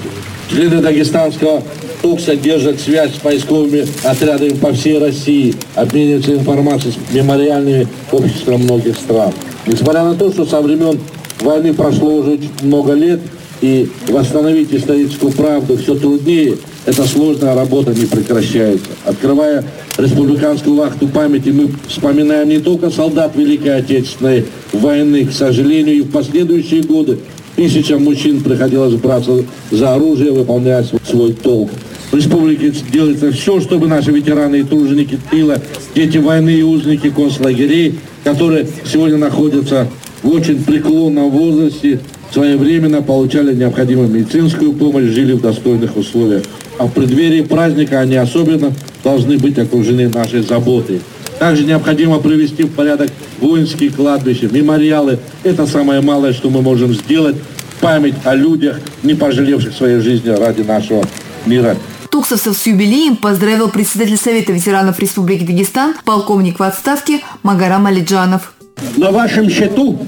Члены 0.51 0.81
дагестанского 0.81 1.63
ТОКСа 2.03 2.35
держат 2.35 2.81
связь 2.81 3.15
с 3.15 3.19
поисковыми 3.19 3.87
отрядами 4.03 4.51
по 4.55 4.73
всей 4.73 4.99
России, 4.99 5.55
обмениваются 5.75 6.33
информацией 6.33 6.95
с 6.95 7.15
мемориальными 7.15 7.87
обществами 8.11 8.63
многих 8.63 8.97
стран. 8.97 9.33
Несмотря 9.67 10.05
на 10.05 10.15
то, 10.15 10.33
что 10.33 10.47
со 10.47 10.61
времен 10.61 10.99
войны 11.41 11.75
прошло 11.75 12.15
уже 12.17 12.39
много 12.63 12.95
лет, 12.95 13.21
и 13.61 13.91
восстановить 14.09 14.73
историческую 14.73 15.33
правду 15.33 15.77
все 15.77 15.95
труднее, 15.95 16.57
эта 16.87 17.07
сложная 17.07 17.55
работа 17.55 17.93
не 17.93 18.07
прекращается. 18.07 18.87
Открывая 19.05 19.64
республиканскую 19.99 20.76
вахту 20.76 21.09
памяти, 21.09 21.51
мы 21.51 21.70
вспоминаем 21.89 22.49
не 22.49 22.59
только 22.59 22.91
солдат 22.91 23.37
Великой 23.37 23.76
Отечественной 23.78 24.47
войны, 24.72 25.26
к 25.26 25.33
сожалению, 25.33 25.97
и 25.97 26.01
в 26.03 26.11
последующие 26.11 26.83
годы 26.83 27.18
тысячам 27.57 28.05
мужчин 28.05 28.41
приходилось 28.41 28.95
браться 28.95 29.45
за 29.70 29.95
оружие, 29.95 30.33
выполняя 30.33 30.85
свой 31.05 31.33
долг. 31.33 31.70
В 32.11 32.16
республике 32.16 32.72
делается 32.93 33.31
все, 33.31 33.61
чтобы 33.61 33.87
наши 33.87 34.11
ветераны 34.11 34.61
и 34.61 34.62
труженики 34.64 35.18
тыла, 35.31 35.59
дети 35.95 36.18
войны 36.18 36.51
и 36.51 36.62
узники 36.62 37.11
концлагерей, 37.11 38.01
которые 38.24 38.66
сегодня 38.91 39.18
находятся 39.18 39.87
в 40.22 40.31
очень 40.31 40.62
преклонном 40.64 41.31
возрасте, 41.31 42.01
своевременно 42.33 43.03
получали 43.03 43.55
необходимую 43.55 44.09
медицинскую 44.09 44.72
помощь, 44.72 45.05
жили 45.05 45.33
в 45.33 45.41
достойных 45.41 45.97
условиях. 45.97 46.45
А 46.78 46.87
в 46.87 46.93
преддверии 46.93 47.43
праздника 47.43 48.01
они 48.01 48.16
особенно 48.16 48.72
должны 49.05 49.39
быть 49.39 49.59
окружены 49.59 50.09
нашей 50.09 50.43
заботой. 50.43 51.01
Также 51.39 51.64
необходимо 51.64 52.18
привести 52.18 52.64
в 52.64 52.70
порядок 52.72 53.11
воинские 53.41 53.91
кладбища, 53.91 54.49
мемориалы. 54.51 55.18
Это 55.43 55.66
самое 55.66 56.01
малое, 56.01 56.33
что 56.33 56.51
мы 56.51 56.62
можем 56.62 56.95
сделать. 56.95 57.37
Память 57.81 58.14
о 58.24 58.35
людях, 58.35 58.78
не 59.03 59.14
пожалевших 59.14 59.74
своей 59.74 60.01
жизни 60.01 60.28
ради 60.28 60.61
нашего 60.61 61.03
мира. 61.47 61.76
Туксовцев 62.11 62.57
с 62.57 62.66
юбилеем 62.66 63.16
поздравил 63.16 63.70
председатель 63.70 64.18
Совета 64.18 64.53
ветеранов 64.53 64.99
Республики 64.99 65.45
Дагестан, 65.45 65.95
полковник 66.05 66.59
в 66.59 66.62
отставке 66.62 67.20
Магарам 67.43 67.87
Алиджанов. 67.87 68.53
На 68.97 69.11
вашем 69.11 69.49
счету 69.49 69.99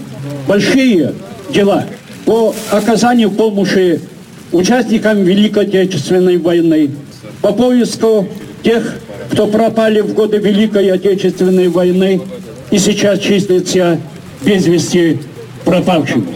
большие 0.47 1.15
дела 1.49 1.87
по 2.25 2.55
оказанию 2.71 3.31
помощи 3.31 4.01
участникам 4.53 5.23
Великой 5.23 5.65
Отечественной 5.65 6.37
войны, 6.39 6.91
по 7.41 7.53
поиску 7.53 8.29
тех, 8.63 8.97
кто 9.31 9.47
пропали 9.47 10.01
в 10.01 10.15
годы 10.15 10.39
Великой 10.39 10.91
Отечественной 10.93 11.69
войны 11.69 12.21
и 12.71 12.79
сейчас 12.79 13.19
числится 13.19 13.99
без 14.45 14.67
вести 14.67 15.19
пропавшим. 15.65 16.27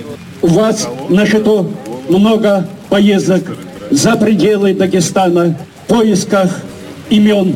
У 0.43 0.49
вас 0.49 0.89
на 1.09 1.27
счету 1.27 1.71
много 2.09 2.69
поездок 2.89 3.57
за 3.91 4.17
пределы 4.17 4.75
Дагестана 4.75 5.57
в 5.85 5.89
поисках 5.89 6.63
имен 7.11 7.55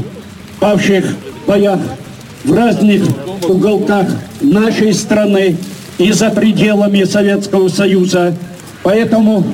павших 0.60 1.04
в 1.44 1.48
боях 1.48 1.80
в 2.44 2.52
разных 2.52 3.02
уголках 3.48 4.06
нашей 4.40 4.94
страны 4.94 5.56
и 6.00 6.12
за 6.12 6.30
пределами 6.30 7.04
Советского 7.04 7.68
Союза. 7.68 8.34
Поэтому 8.82 9.44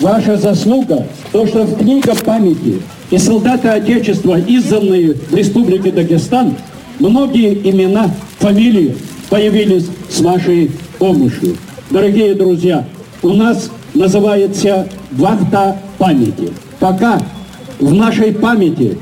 ваша 0.00 0.36
заслуга, 0.36 1.04
то, 1.32 1.46
что 1.46 1.64
в 1.64 1.78
книгах 1.78 2.22
памяти 2.22 2.80
и 3.10 3.18
солдаты 3.18 3.68
Отечества, 3.68 4.38
изданные 4.38 5.14
в 5.14 5.34
Республике 5.34 5.90
Дагестан, 5.90 6.54
многие 7.00 7.54
имена, 7.54 8.08
фамилии 8.38 8.96
появились 9.28 9.86
с 10.08 10.20
вашей 10.20 10.70
помощью. 10.98 11.56
Дорогие 11.90 12.34
друзья, 12.34 12.84
у 13.22 13.30
нас 13.30 13.68
называется 13.92 14.86
вахта 15.10 15.76
памяти. 15.98 16.52
Пока 16.78 17.18
в 17.80 17.92
нашей 17.92 18.32
памяти 18.32 18.96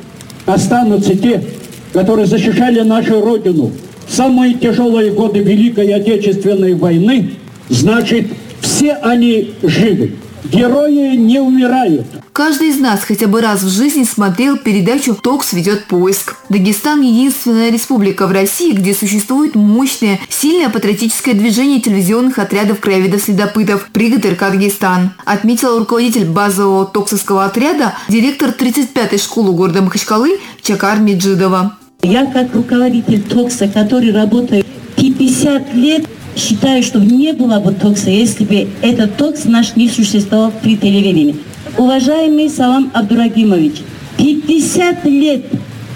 останутся 0.46 1.14
те, 1.14 1.44
которые 1.92 2.26
защищали 2.26 2.80
нашу 2.80 3.20
Родину 3.20 3.72
самые 4.15 4.55
тяжелые 4.55 5.11
годы 5.11 5.41
Великой 5.41 5.93
Отечественной 5.93 6.75
войны, 6.75 7.33
значит, 7.69 8.29
все 8.61 8.93
они 8.95 9.55
живы. 9.62 10.12
Герои 10.45 11.17
не 11.17 11.41
умирают. 11.41 12.07
Каждый 12.33 12.69
из 12.69 12.79
нас 12.79 13.03
хотя 13.03 13.27
бы 13.27 13.41
раз 13.41 13.62
в 13.62 13.69
жизни 13.69 14.05
смотрел 14.05 14.59
передачу 14.59 15.15
«ТОКС 15.15 15.55
ведет 15.55 15.87
поиск». 15.87 16.37
Дагестан– 16.51 17.01
единственная 17.03 17.71
республика 17.71 18.27
в 18.27 18.33
России, 18.33 18.73
где 18.73 18.93
существует 18.93 19.55
мощное, 19.55 20.21
сильное 20.29 20.69
патриотическое 20.69 21.35
движение 21.35 21.81
телевизионных 21.81 22.39
отрядов 22.39 22.81
краеведов-следопытов 22.81 23.89
при 23.93 24.11
ГТРК 24.11 24.51
«Дагестан», 24.51 25.12
отметил 25.25 25.79
руководитель 25.79 26.27
базового 26.27 26.87
токсовского 26.87 27.47
отряда, 27.47 27.95
директор 28.09 28.51
35-й 28.51 29.19
школы 29.19 29.53
города 29.53 29.81
Махачкалы 29.81 30.39
Чакар 30.61 30.99
Меджидова. 30.99 31.79
Я 32.05 32.26
как 32.26 32.55
руководитель 32.55 33.22
ТОКСа, 33.22 33.66
который 33.66 34.12
работает 34.12 34.66
50 34.96 35.74
лет, 35.74 36.05
считаю, 36.36 36.82
что 36.82 36.98
не 36.98 37.32
было 37.32 37.61
бы 37.61 37.72
ТОКСа, 37.72 38.11
если 38.11 38.44
бы 38.44 38.68
этот 38.82 39.16
ТОКС 39.16 39.46
наш 39.46 39.74
не 39.74 39.88
существовал 39.88 40.52
при 40.62 40.76
телевидении. 40.76 41.34
Уважаемый 41.78 42.50
Салам 42.50 42.90
Абдурагимович, 42.92 43.76
50 44.18 45.07
лет 45.07 45.46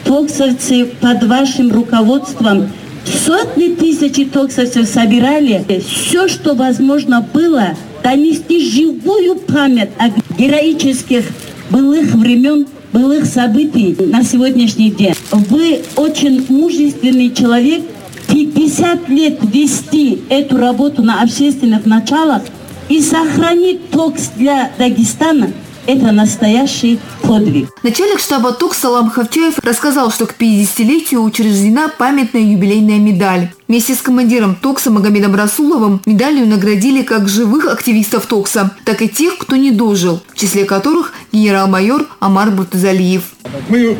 токсовцы 0.04 0.86
под 0.98 1.24
вашим 1.24 1.70
руководством 1.70 2.70
сотни 3.04 3.74
тысяч 3.74 4.30
токсовцев 4.32 4.88
собирали. 4.88 5.62
Все, 5.86 6.26
что 6.26 6.54
возможно 6.54 7.20
было, 7.34 7.76
донести 8.02 8.64
живую 8.64 9.36
память 9.36 9.90
о 9.98 10.08
героических 10.38 11.24
былых 11.68 12.14
времен, 12.14 12.66
былых 12.98 13.26
событий 13.26 13.96
на 13.98 14.24
сегодняшний 14.24 14.90
день. 14.90 15.14
Вы 15.30 15.82
очень 15.96 16.44
мужественный 16.48 17.32
человек, 17.32 17.82
50 18.28 19.08
лет 19.08 19.38
вести 19.42 20.18
эту 20.28 20.56
работу 20.56 21.02
на 21.02 21.22
общественных 21.22 21.86
началах 21.86 22.42
и 22.88 23.00
сохранить 23.00 23.90
ТОКС 23.90 24.30
для 24.36 24.72
Дагестана– 24.78 25.52
это 25.88 26.12
настоящий 26.12 27.00
подвиг. 27.22 27.70
Начальник 27.82 28.20
штаба 28.20 28.52
ТОК 28.52 28.74
Салам 28.74 29.10
Хавчаев 29.10 29.58
рассказал, 29.60 30.10
что 30.10 30.26
к 30.26 30.34
50-летию 30.38 31.22
учреждена 31.22 31.88
памятная 31.88 32.42
юбилейная 32.42 32.98
медаль. 32.98 33.48
Вместе 33.68 33.94
с 33.94 34.02
командиром 34.02 34.54
ТОКСа 34.54 34.90
Магомедом 34.90 35.34
Расуловым 35.34 36.02
медалью 36.04 36.46
наградили 36.46 37.02
как 37.02 37.26
живых 37.26 37.66
активистов 37.66 38.26
ТОКСа, 38.26 38.72
так 38.84 39.00
и 39.00 39.08
тех, 39.08 39.38
кто 39.38 39.56
не 39.56 39.70
дожил, 39.70 40.20
в 40.28 40.38
числе 40.38 40.66
которых 40.66 41.14
генерал-майор 41.32 42.06
Амар 42.20 42.50
Буртазалиев. 42.50 43.22
Мы 43.70 43.96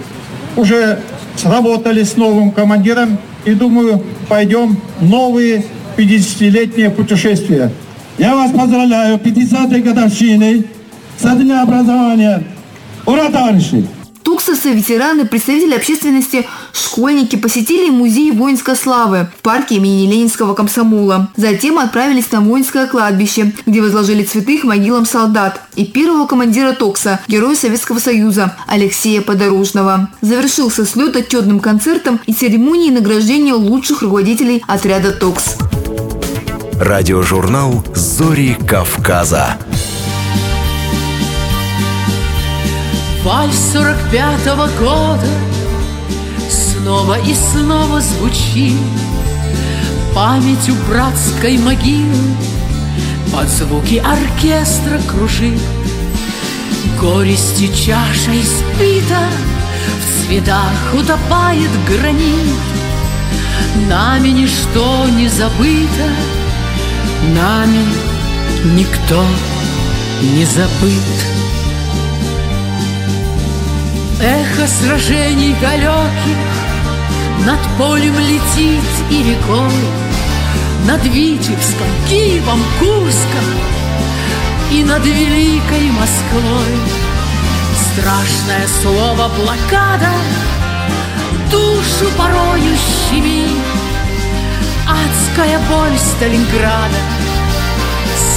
уже 0.57 1.01
сработали 1.37 2.03
с 2.03 2.17
новым 2.17 2.51
командиром 2.51 3.19
и, 3.47 3.53
думаю, 3.53 4.05
пойдем 4.29 4.79
в 5.01 5.09
новые 5.09 5.65
50-летние 5.97 6.91
путешествия. 6.91 7.73
Я 8.19 8.35
вас 8.35 8.51
поздравляю 8.51 9.17
50-й 9.17 9.81
годовщиной 9.81 10.67
со 11.19 11.35
дня 11.35 11.63
образования. 11.63 12.45
Ура, 13.07 13.31
товарищи! 13.31 13.87
Туксосы, 14.23 14.73
ветераны, 14.73 15.25
представители 15.25 15.75
общественности, 15.75 16.47
школьники 16.75 17.37
посетили 17.37 17.89
музей 17.89 18.31
воинской 18.31 18.77
славы 18.77 19.29
в 19.39 19.41
парке 19.41 19.77
имени 19.77 20.07
Ленинского 20.07 20.53
комсомола. 20.53 21.31
Затем 21.35 21.79
отправились 21.79 22.31
на 22.31 22.43
воинское 22.43 22.87
кладбище, 22.87 23.55
где 23.65 23.81
возложили 23.81 24.23
цветы 24.23 24.59
к 24.59 24.65
могилам 24.65 25.07
солдат 25.07 25.63
и 25.77 25.87
первого 25.87 26.27
командира 26.27 26.73
Токса, 26.73 27.21
героя 27.27 27.57
Советского 27.57 28.01
Союза 28.01 28.55
Алексея 28.67 29.23
Подорожного. 29.23 30.11
Завершился 30.21 30.85
слет 30.85 31.17
отчетным 31.17 31.59
концертом 31.59 32.21
и 32.27 32.35
церемонией 32.35 32.93
награждения 32.93 33.55
лучших 33.55 34.03
руководителей 34.03 34.63
отряда 34.67 35.13
Токс. 35.13 35.57
Радиожурнал 36.79 37.83
«Зори 37.95 38.59
Кавказа». 38.69 39.57
Вальс 43.29 43.59
сорок 43.75 43.99
пятого 44.11 44.69
года 44.79 45.29
Снова 46.49 47.19
и 47.21 47.35
снова 47.35 48.01
звучит. 48.01 48.73
Памятью 50.15 50.75
братской 50.89 51.59
могилы 51.59 52.35
Под 53.31 53.47
звуки 53.51 53.97
оркестра 53.97 54.99
кружит. 55.07 55.61
Горести 56.99 57.67
чаша 57.67 58.33
испита 58.33 59.21
В 60.01 60.27
цветах 60.27 60.95
утопает 60.95 61.71
гранит. 61.87 62.57
Нами 63.91 64.29
ничто 64.29 65.07
не 65.11 65.29
забыто 65.29 66.09
Нами 67.35 67.85
никто 68.75 69.23
не 70.23 70.47
забыт 70.47 71.58
Эхо 74.21 74.67
сражений 74.67 75.55
далеких 75.61 76.39
Над 77.47 77.61
полем 77.79 78.19
летит 78.19 78.83
и 79.11 79.23
рекой. 79.23 79.73
Над 80.87 81.05
Витебском, 81.05 81.87
Киевом, 82.09 82.61
Курском 82.81 83.45
И 84.73 84.83
над 84.83 85.05
Великой 85.05 85.91
Москвой. 85.93 86.75
Страшное 87.93 88.67
слово 88.83 89.31
блокада 89.37 90.11
Душу 91.53 92.11
порою 92.17 92.75
щемит 93.11 93.57
Адская 94.85 95.61
боль 95.71 95.97
Сталинграда. 95.97 96.99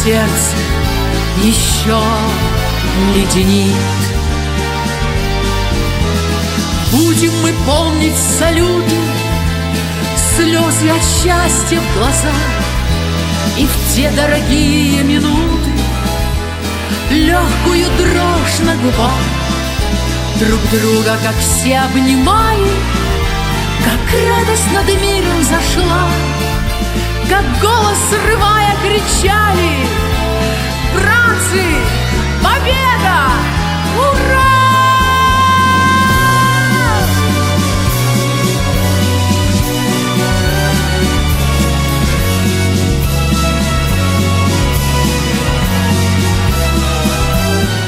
Сердце 0.03 0.55
еще 1.43 1.99
леденит 3.15 4.10
Будем 6.91 7.31
мы 7.41 7.53
помнить 7.65 8.17
салюты, 8.17 8.95
Слезы 10.35 10.89
от 10.89 11.01
счастья 11.01 11.79
в 11.79 11.97
глазах 11.97 12.33
И 13.57 13.65
в 13.65 13.95
те 13.95 14.11
дорогие 14.11 15.01
минуты 15.03 15.71
Легкую 17.11 17.85
дрожь 17.97 18.59
на 18.65 18.75
губах. 18.75 19.11
Друг 20.39 20.59
друга, 20.71 21.17
как 21.23 21.35
все 21.39 21.79
обнимая 21.79 22.69
Как 23.85 24.19
радость 24.27 24.71
над 24.73 24.87
миром 25.01 25.43
зашла. 25.43 26.09
Как 27.29 27.45
голос 27.61 27.97
срывая 28.09 28.75
кричали 28.83 29.87
Братцы, 30.93 31.63
победа! 32.43 33.60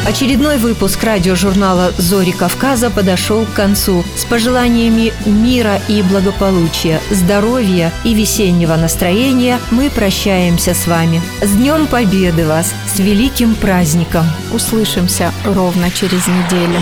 Очередной 0.06 0.58
выпуск 0.58 1.02
радиожурнала 1.02 1.94
«Зори 1.98 2.34
Кавказа» 2.34 2.90
подошел 2.90 3.46
к 3.46 3.54
концу. 3.54 4.04
С 4.18 4.26
пожеланиями 4.26 5.14
мира 5.26 5.80
и 5.88 6.02
благополучия, 6.02 7.00
здоровья 7.10 7.90
и 8.04 8.14
весеннего 8.14 8.76
настроения 8.76 9.60
мы 9.72 9.90
прощаемся 9.90 10.74
с 10.74 10.88
вами. 10.88 11.22
С 11.42 11.52
Днем 11.52 11.88
Победы 11.88 12.46
вас! 12.46 12.74
С 12.94 13.00
великим 13.00 13.56
праздником! 13.56 14.26
Услышимся 14.52 15.32
ровно 15.46 15.90
через 15.90 16.28
неделю. 16.28 16.82